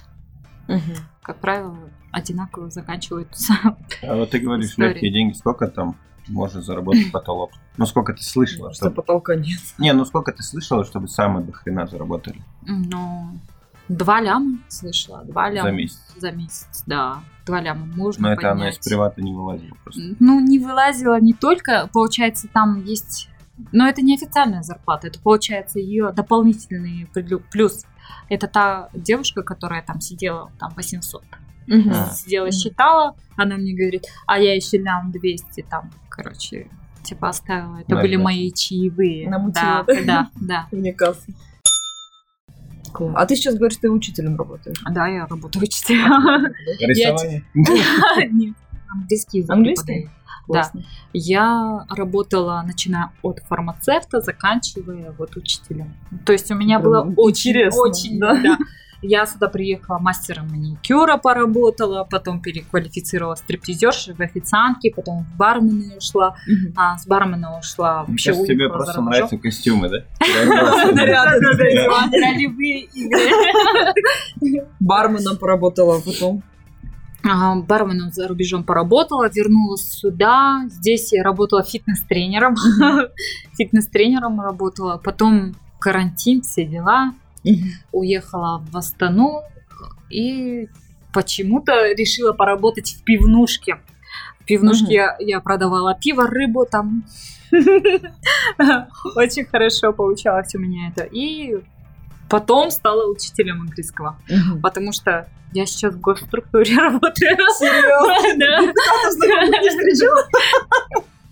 [0.67, 0.95] Мгм.
[1.23, 1.77] как правило,
[2.11, 3.53] одинаково заканчиваются.
[4.03, 4.89] А вот ты говоришь, Истории.
[4.89, 5.95] легкие деньги, сколько там
[6.27, 7.51] можно заработать потолок?
[7.77, 8.73] Ну, сколько ты слышала?
[8.73, 8.95] Что Что...
[8.95, 9.59] потолка нет.
[9.77, 13.31] Не, ну сколько ты слышала, чтобы самые до хрена заработали Ну,
[13.87, 15.69] два ляма, слышала, два ляма.
[15.69, 15.99] за месяц?
[16.17, 17.23] За месяц, да.
[17.45, 18.85] Два ляма можно Но это она из поднять.
[18.85, 20.01] привата не вылазила просто.
[20.19, 23.27] Ну, не вылазила не только, получается, там есть...
[23.71, 27.85] Но это не официальная зарплата, это, получается, ее дополнительный плю- плюс.
[28.29, 31.23] Это та девушка, которая там сидела, там 800.
[31.67, 31.91] Мгм.
[31.91, 32.09] А.
[32.09, 36.69] Сидела, считала, она мне говорит, а я еще лям 200 там, короче,
[37.03, 37.77] типа оставила.
[37.77, 39.29] Это Да, были мои чаевые.
[39.29, 40.03] Намутила, да, да?
[40.05, 40.67] да, да.
[40.71, 41.33] Вне кассы.
[42.91, 43.15] Класс.
[43.17, 44.77] А ты сейчас говоришь, ты учителем работаешь.
[44.91, 46.53] Да, я работаю учителем.
[46.79, 47.43] Рисование?
[47.53, 48.55] Нет,
[48.89, 50.09] английский язык Английский?
[50.47, 50.83] Классно.
[51.13, 55.93] Я работала, начиная от фармацевта, заканчивая вот учителем.
[56.25, 58.57] То есть у меня было очень, очень, да?
[59.03, 65.97] Я сюда приехала мастером маникюра поработала, потом переквалифицировалась в стриптизерши, в официантки, потом в бармены
[65.97, 66.73] ушла, Мгм.
[66.77, 69.05] а с бармена ушла вообще кажется, тебе просто рубежом.
[69.05, 69.97] нравятся костюмы, да?
[72.11, 74.65] Ролевые игры.
[74.79, 76.43] Барменом поработала, потом.
[77.23, 80.63] А, Барменом за рубежом поработала, вернулась сюда.
[80.67, 82.55] Здесь я работала фитнес-тренером.
[83.57, 84.97] Фитнес-тренером работала.
[84.97, 87.13] Потом карантин, все дела.
[87.91, 89.41] Уехала в Астану
[90.09, 90.67] и
[91.13, 93.77] почему-то решила поработать в пивнушке.
[94.39, 95.15] В пивнушке Мгм.
[95.19, 97.03] я, продавала пиво, рыбу там.
[99.15, 101.03] Очень хорошо получалось у меня это.
[101.03, 101.57] И
[102.29, 104.17] потом стала учителем английского.
[104.29, 104.61] Мгм.
[104.61, 107.37] Потому что я сейчас в госструктуре работаю.
[107.57, 108.71] Серьезно?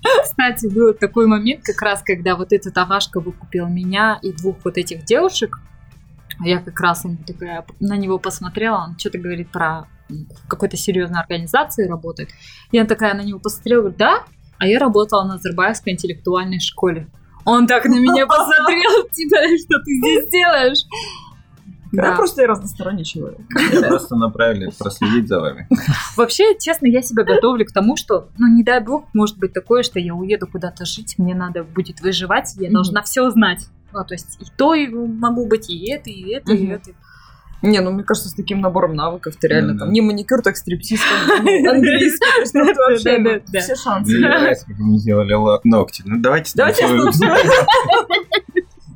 [0.02, 0.22] Да.
[0.24, 4.78] Кстати, был такой момент, как раз, когда вот этот Авашка выкупил меня и двух вот
[4.78, 5.60] этих девушек.
[6.44, 9.88] Я как раз ему такая на него посмотрела, он что-то говорит про
[10.48, 12.30] какой-то серьезной организации работает.
[12.72, 14.24] Я такая на него посмотрела, говорю, да?
[14.58, 17.08] А я работала на Азербайджанской интеллектуальной школе.
[17.46, 20.80] Он так на меня посмотрел, типа, что ты здесь делаешь?
[21.92, 23.40] Да, просто я разносторонний человек.
[23.50, 25.68] Меня просто направили проследить за вами.
[26.16, 29.82] Вообще, честно, я себя готовлю к тому, что, ну, не дай бог, может быть такое,
[29.82, 33.66] что я уеду куда-то жить, мне надо будет выживать, я должна все знать.
[33.94, 36.92] Ну, то есть и то и могу быть, и это, и это, и это.
[37.62, 39.94] Не, ну мне кажется, с таким набором навыков ты реально Да, там да.
[39.94, 41.02] не маникюр, так стриптиз,
[41.40, 43.60] английский, то есть, ну, это вообще Да, да, ну, да.
[43.60, 44.12] все шансы.
[44.18, 45.34] Мне нравится, как мы сделали
[45.66, 46.04] ногти.
[46.06, 46.86] Ну, давайте Давайте.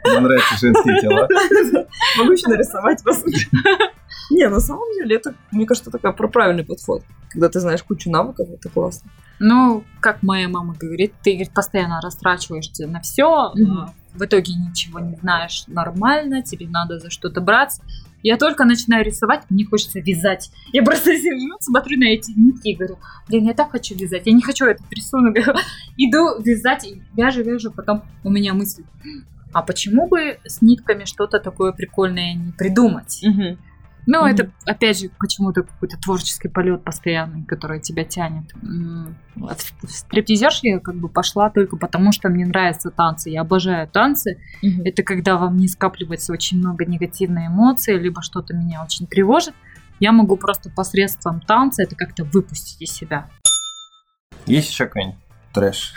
[0.05, 1.27] Мне нравятся женские тела.
[2.17, 3.23] Могу еще нарисовать вас.
[4.31, 7.03] Не, на самом деле, это, мне кажется, такой про- правильный подход.
[7.29, 9.09] Когда ты знаешь кучу навыков, это классно.
[9.39, 13.91] Ну, как моя мама говорит, ты говорит, постоянно растрачиваешься на все, Мгм.
[14.13, 17.81] в итоге ничего не знаешь нормально, тебе надо за что-то браться.
[18.21, 20.49] Я только начинаю рисовать, мне хочется вязать.
[20.71, 24.31] Я просто сижу, смотрю на эти нитки и говорю, блин, я так хочу вязать, я
[24.31, 25.35] не хочу этот рисунок.
[25.97, 28.83] Иду вязать, и вяжу, вяжу, потом у меня мысль,
[29.53, 33.23] а почему бы с нитками что-то такое прикольное не придумать?
[34.05, 34.27] Ну, Мгм.
[34.27, 38.51] это, опять же, почему-то какой-то творческий полет постоянный, который тебя тянет.
[39.35, 43.29] В стриптизерш я как бы пошла только потому, что мне нравятся танцы.
[43.29, 44.41] Я обожаю танцы.
[44.61, 44.81] Мгм.
[44.83, 49.53] Это когда во мне скапливается очень много негативной эмоции, либо что-то меня очень тревожит.
[50.01, 53.29] Я могу просто посредством танца это как-то выпустить из себя.
[54.45, 55.15] Есть еще какой-нибудь
[55.53, 55.93] трэш?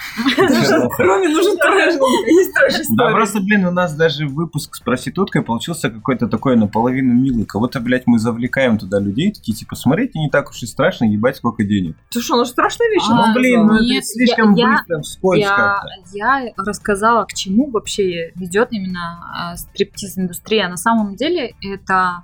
[0.96, 1.94] Кроме нужен трэш.
[2.26, 7.14] Есть трэш Да, просто, блин, у нас даже выпуск с проституткой получился какой-то такой наполовину
[7.14, 7.44] милый.
[7.44, 11.36] Кого-то, блядь, мы завлекаем туда людей, такие, типа, смотрите, не так уж и страшно, ебать,
[11.36, 11.96] сколько денег.
[12.10, 13.04] Ты что, ну страшная вещь.
[13.08, 15.46] А, Ну, блин, ну это слишком быстро, вскользь
[16.12, 20.68] Я, рассказала, к чему вообще ведет именно э, стриптиз-индустрия.
[20.68, 22.22] На самом деле это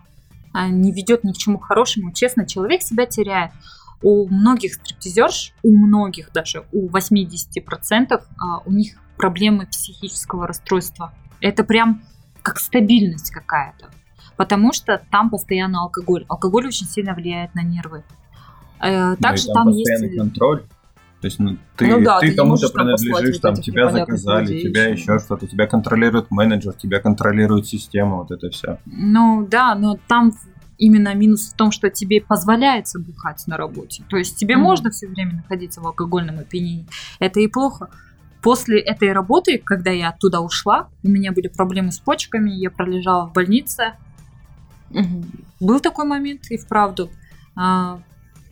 [0.53, 2.13] а, не ведет ни к чему хорошему.
[2.13, 3.53] Честно, человек себя теряет.
[4.03, 11.13] У многих стриптизерш, у многих даже, у 80% а, у них проблемы психического расстройства.
[11.41, 12.03] Это прям
[12.43, 13.91] как стабильность какая-то.
[14.37, 16.25] Потому что там постоянно алкоголь.
[16.29, 18.03] Алкоголь очень сильно влияет на нервы.
[18.81, 20.19] Э, Ну, Также там там постоянный есть...
[20.19, 20.63] контроль.
[21.21, 24.63] То есть, ну, ты, Ну да, ты ты кому-то там принадлежишь, там тебя заказали, людей
[24.63, 28.81] тебя еще что-то, тебя контролирует менеджер, тебя контролирует система, вот это все.
[28.87, 30.33] Ну да, но там
[30.83, 34.03] именно минус в том, что тебе позволяется бухать на работе.
[34.09, 34.65] То есть тебе Мгм.
[34.65, 36.87] можно все время находиться в алкогольном опьянении.
[37.21, 37.89] Это и плохо.
[38.43, 43.29] После этой работы, когда я оттуда ушла, у меня были проблемы с почками, я пролежала
[43.29, 43.93] в больнице.
[44.91, 45.25] Мгм.
[45.61, 47.11] Был такой момент и вправду.
[47.55, 48.01] А,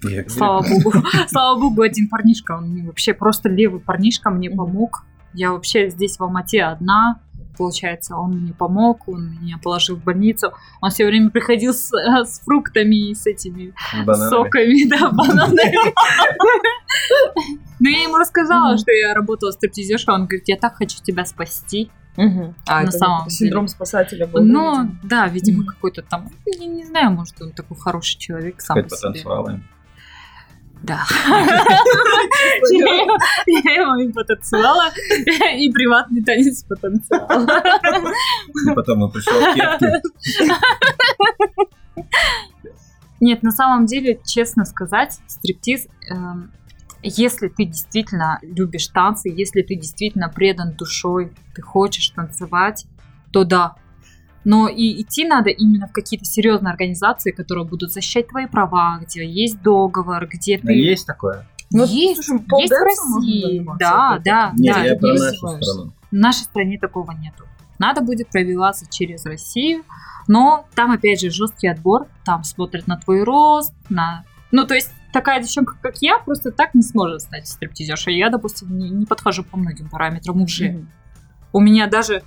[0.04, 0.92] Я слава богу,
[1.28, 5.02] слава богу, один парнишка, он мне вообще просто левый парнишка мне помог.
[5.34, 7.20] Я вообще здесь в Алмате одна,
[7.60, 10.54] получается, он мне помог, он меня положил в больницу.
[10.80, 13.74] Он все время приходил с, э, с фруктами и с этими
[14.06, 14.30] бананами.
[14.30, 15.76] соками, да, бананами.
[17.78, 21.90] Ну, я ему рассказала, что я работала стриптизершей, он говорит, я так хочу тебя спасти.
[22.66, 24.42] А, На самом синдром спасателя был.
[24.42, 24.98] Но, видимо.
[25.02, 28.96] да, видимо, какой-то там, я не знаю, может, он такой хороший человек сам по себе.
[28.96, 29.60] потанцевала.
[30.82, 31.04] Да.
[32.70, 34.90] Я ему и потанцевала,
[35.56, 37.62] и приватный танец потанцевала.
[38.70, 40.02] И потом он пришел в кепке.
[43.20, 46.50] Нет, на самом деле, честно сказать, стриптиз, эм,
[47.02, 52.86] если ты действительно любишь танцы, если ты действительно предан душой, ты хочешь танцевать,
[53.32, 53.76] то да.
[54.44, 59.26] Но и идти надо именно в какие-то серьезные организации, которые будут защищать твои права, где
[59.26, 60.72] есть договор, где ты...
[60.72, 61.46] есть такое?
[61.72, 63.66] Ну, есть, слушай, есть в России.
[63.78, 64.84] Да, да, Нет, да.
[64.84, 65.92] я про нашу страну.
[66.10, 67.44] В нашей стране такого нету.
[67.78, 69.84] Надо будет пробиваться через Россию,
[70.26, 74.24] но там, опять же, жесткий отбор, там смотрят на твой рост, на...
[74.50, 78.16] Ну, то есть, такая девчонка, как я, просто так не сможет стать стриптизершей.
[78.16, 80.70] Я, допустим, не, не подхожу по многим параметрам уже.
[80.70, 80.90] Мгм.
[81.52, 82.22] У меня даже,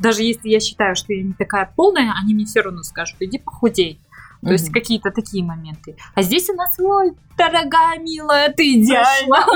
[0.00, 3.38] даже если я считаю, что я не такая полная, они мне все равно скажут, иди
[3.38, 4.00] похудей.
[4.40, 4.72] То есть Мгм.
[4.74, 5.96] какие-то такие моменты.
[6.14, 9.44] А здесь у нас, ой, дорогая, милая, ты идеально.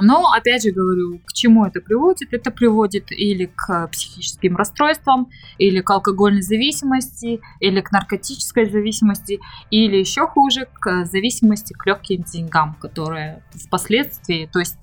[0.00, 2.32] Но, опять же говорю, к чему это приводит?
[2.32, 5.28] Это приводит или к психическим расстройствам,
[5.58, 12.22] или к алкогольной зависимости, или к наркотической зависимости, или еще хуже, к зависимости к легким
[12.22, 14.78] деньгам, которые впоследствии, то есть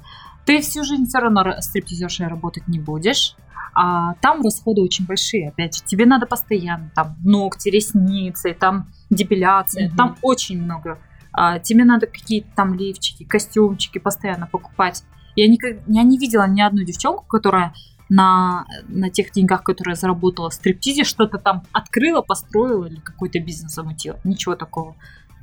[0.45, 3.35] ты всю жизнь все равно ра- стриптизершей работать не будешь,
[3.73, 9.87] а там расходы очень большие, опять же, тебе надо постоянно, там, ногти, ресницы, там, депиляция,
[9.89, 9.97] Мгм.
[9.97, 10.99] там очень много.
[11.39, 15.03] А, тебе надо какие-то там лифчики, костюмчики постоянно покупать.
[15.35, 17.75] Я, никак, я не видела ни одну девчонку, которая
[18.09, 23.75] на, на тех деньгах, которые заработала в стриптизе, что-то там открыла, построила или какой-то бизнес
[23.75, 24.19] замутила.
[24.23, 24.95] Ничего такого.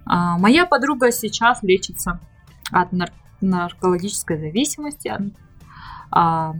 [0.04, 2.18] А, моя подруга сейчас лечится
[2.72, 5.12] от нар- наркологической зависимости.
[6.10, 6.54] А,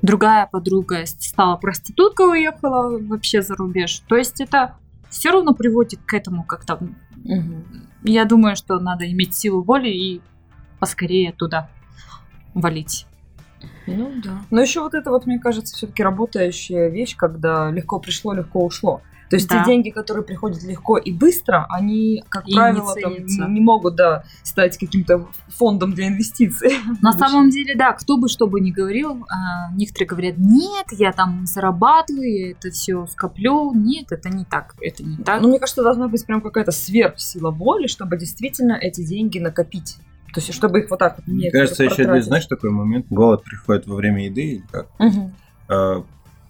[0.00, 3.98] другая подруга стала проституткой, уехала вообще за рубеж.
[4.06, 4.76] То есть это
[5.10, 6.78] все равно приводит к этому как-то.
[7.16, 7.88] Мгм.
[8.04, 10.20] Я думаю, что надо иметь силу воли и
[10.78, 11.68] поскорее туда
[12.52, 13.06] валить.
[13.86, 14.42] Ну да.
[14.50, 19.00] Но еще вот это вот, мне кажется, все-таки работающая вещь, когда легко пришло, легко ушло.
[19.30, 19.60] То есть Да.
[19.64, 23.46] те деньги, которые приходят легко и быстро, они, как И не правило, там, ценятся.
[23.46, 26.72] не могут да, стать каким-то фондом для инвестиций.
[27.02, 31.12] На самом деле, да, кто бы что бы ни говорил, а, некоторые говорят, нет, я
[31.12, 33.72] там зарабатываю, я это все скоплю.
[33.74, 35.40] Нет, это не так, это не так.
[35.40, 39.98] Ну, мне кажется, должна быть прям какая-то сверхсила воли, чтобы действительно эти деньги накопить.
[40.34, 43.44] То есть, чтобы их вот так вот Мне не кажется, еще знаешь, такой момент, голод
[43.44, 44.88] приходит во время еды, или как?
[44.98, 45.32] Мгм.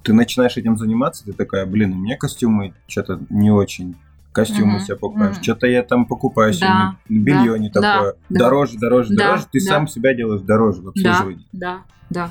[0.04, 3.96] Ты начинаешь этим заниматься, ты такая, блин, у меня костюмы что-то не очень.
[4.32, 5.36] Костюмы Мгм, себе покупаешь.
[5.36, 5.42] мгм.
[5.42, 6.98] Что-то я там покупаю Да, сегодня.
[7.24, 8.14] Белье да, не да, такое.
[8.28, 8.38] да.
[8.40, 9.44] Дороже, дороже, Да, дороже.
[9.50, 9.70] Ты да.
[9.70, 11.46] сам себя делаешь дороже в Да, обслуживании.
[11.52, 12.30] да, да.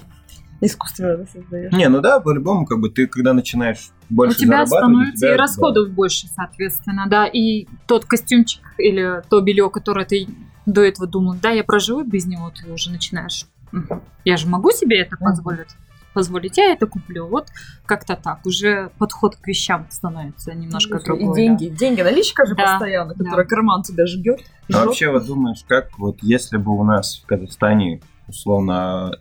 [0.62, 1.74] Искусственно это создаешь.
[1.74, 5.18] Не, ну да, по-любому, как бы ты, когда начинаешь больше у тебя зарабатывать, у становится
[5.26, 7.26] тебя, и расходов больше, соответственно, да.
[7.26, 10.28] И тот костюмчик или то белье, которое ты
[10.66, 13.46] до этого думал, да, я проживу без него, ты уже начинаешь.
[13.72, 15.76] «Мгм, Я же могу себе это позволить.
[16.14, 17.28] Позволить, я это куплю.
[17.28, 17.48] Вот
[17.86, 18.46] как-то так.
[18.46, 21.24] Уже подход к вещам становится немножко другой.
[21.24, 21.34] И да.
[21.34, 21.68] деньги.
[21.70, 23.24] Деньги, наличка же Да, постоянно, да.
[23.24, 24.42] которая карман тебя жгет.
[24.70, 29.12] Ну, вообще, вот думаешь, как вот если бы у нас в Казахстане, условно,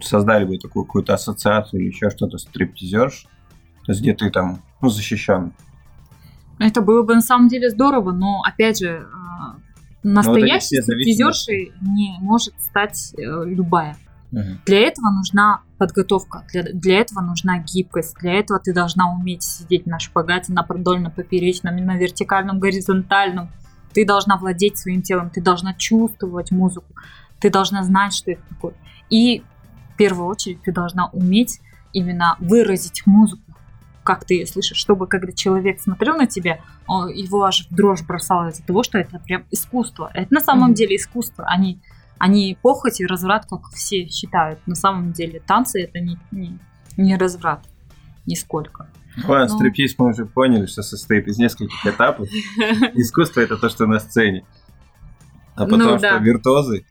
[0.00, 3.26] создали бы такую какую-то ассоциацию или еще что-то стриптизерш,
[3.84, 5.52] то есть где ты там, ну, защищен.
[6.58, 9.56] Это было бы на самом деле здорово, но опять же, а,
[10.02, 13.44] Ну, вот стриптизершей не может стать э,
[14.30, 14.58] любая.
[14.66, 19.86] Для этого нужна подготовка, для, для этого нужна гибкость, для этого ты должна уметь сидеть
[19.86, 23.50] на шпагате, на продольно-поперечном, на вертикальном, горизонтальном.
[23.92, 26.94] Ты должна владеть своим телом, ты должна чувствовать музыку,
[27.40, 28.74] ты должна знать, что это такое.
[29.08, 29.42] И
[29.94, 31.60] в первую очередь ты должна уметь
[31.92, 33.42] именно выразить музыку,
[34.04, 38.48] как ты ее слышишь, чтобы когда человек смотрел на тебя, его аж в дрожь бросало
[38.48, 40.10] из-за того, что это прям искусство.
[40.14, 40.74] Это на самом Мгм.
[40.74, 41.80] деле искусство, а не
[42.20, 44.60] они похоть и разврат, как все считают.
[44.66, 46.58] На самом деле танцы это не, не,
[46.96, 47.64] не разврат.
[48.26, 48.86] Нисколько.
[49.26, 49.58] Ладно, Ну.
[49.58, 52.28] стриптиз мы уже поняли, что состоит из нескольких этапов.
[52.94, 54.44] Искусство это то, что на сцене.
[55.56, 56.18] А потом Ну, что, да.
[56.18, 56.84] виртуозы?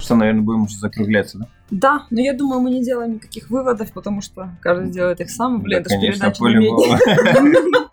[0.00, 1.48] Что, наверное, будем уже закругляться, да?
[1.70, 5.60] Да, но я думаю, мы не делаем никаких выводов, потому что каждый делает их сам.
[5.60, 6.94] Блин, это Да, конечно, по-любому.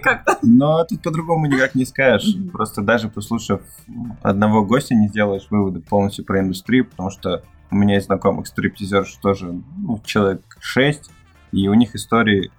[0.02, 0.38] как-то.
[0.42, 2.34] Но тут по-другому никак не скажешь.
[2.52, 3.62] Просто даже послушав
[4.22, 9.14] одного гостя, не сделаешь выводы полностью про индустрию, потому что у меня есть знакомых стриптизерш
[9.22, 11.10] тоже ну, человек 6,
[11.52, 12.50] и у них истории,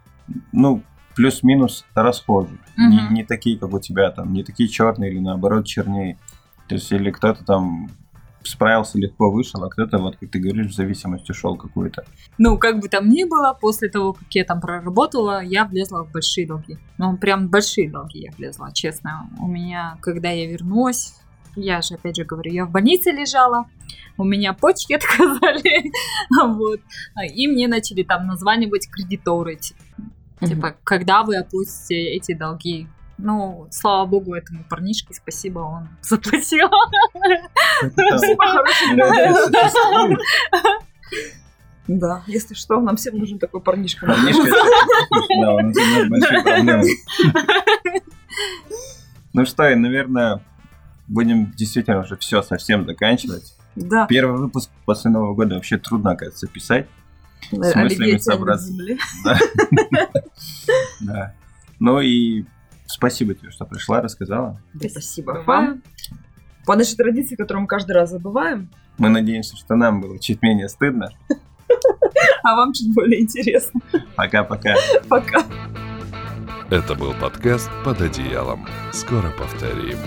[0.51, 0.83] ну,
[1.15, 2.57] плюс-минус расхожие.
[2.77, 3.13] Не, Мгм.
[3.13, 6.17] не такие, как у тебя, там, не такие черные или наоборот чернее.
[6.69, 7.89] То есть, или кто-то там
[8.43, 12.03] справился легко вышел, а кто-то, вот как ты говоришь, в зависимость ушел какую-то.
[12.37, 16.11] Ну, как бы там ни было, после того, как я там проработала, я влезла в
[16.11, 16.77] большие долги.
[16.97, 19.29] Ну, прям большие долги я влезла, честно.
[19.39, 21.15] У меня, когда я вернулась,
[21.55, 23.65] я же, опять же говорю, я в больнице лежала,
[24.17, 25.91] у меня почки отказали,
[26.55, 26.79] вот.
[27.33, 29.75] И мне начали там названивать кредиторы, ти-
[30.47, 32.87] типа, когда вы оплатите эти долги?
[33.21, 36.67] Ну, слава богу, этому парнишке спасибо, он заплатил.
[41.87, 44.05] Да, если что, нам всем нужен такой парнишка.
[44.05, 44.43] Парнишка,
[45.41, 45.75] да, у нас
[46.09, 46.83] большие проблемы.
[49.33, 50.41] Ну что, и, наверное,
[51.07, 53.55] будем действительно уже все совсем заканчивать.
[53.75, 56.87] Да, Первый выпуск после Нового года вообще трудно, оказывается, писать.
[57.51, 58.67] Оливье мыслями собраться.
[58.67, 58.75] с.
[61.01, 61.33] Да.
[61.79, 62.45] Ну и
[62.91, 64.61] спасибо тебе, что пришла, рассказала.
[64.73, 65.81] Да, Спасибо вам.
[66.65, 70.69] По нашей традиции, которую мы каждый раз забываем, Мы надеемся, что нам было чуть менее
[70.69, 71.09] стыдно.
[72.43, 73.81] а вам чуть более интересно.
[74.15, 74.75] Пока-пока.
[75.09, 75.43] Пока.
[76.69, 78.65] Это был подкаст «Под одеялом».
[78.93, 79.97] Скоро повторим.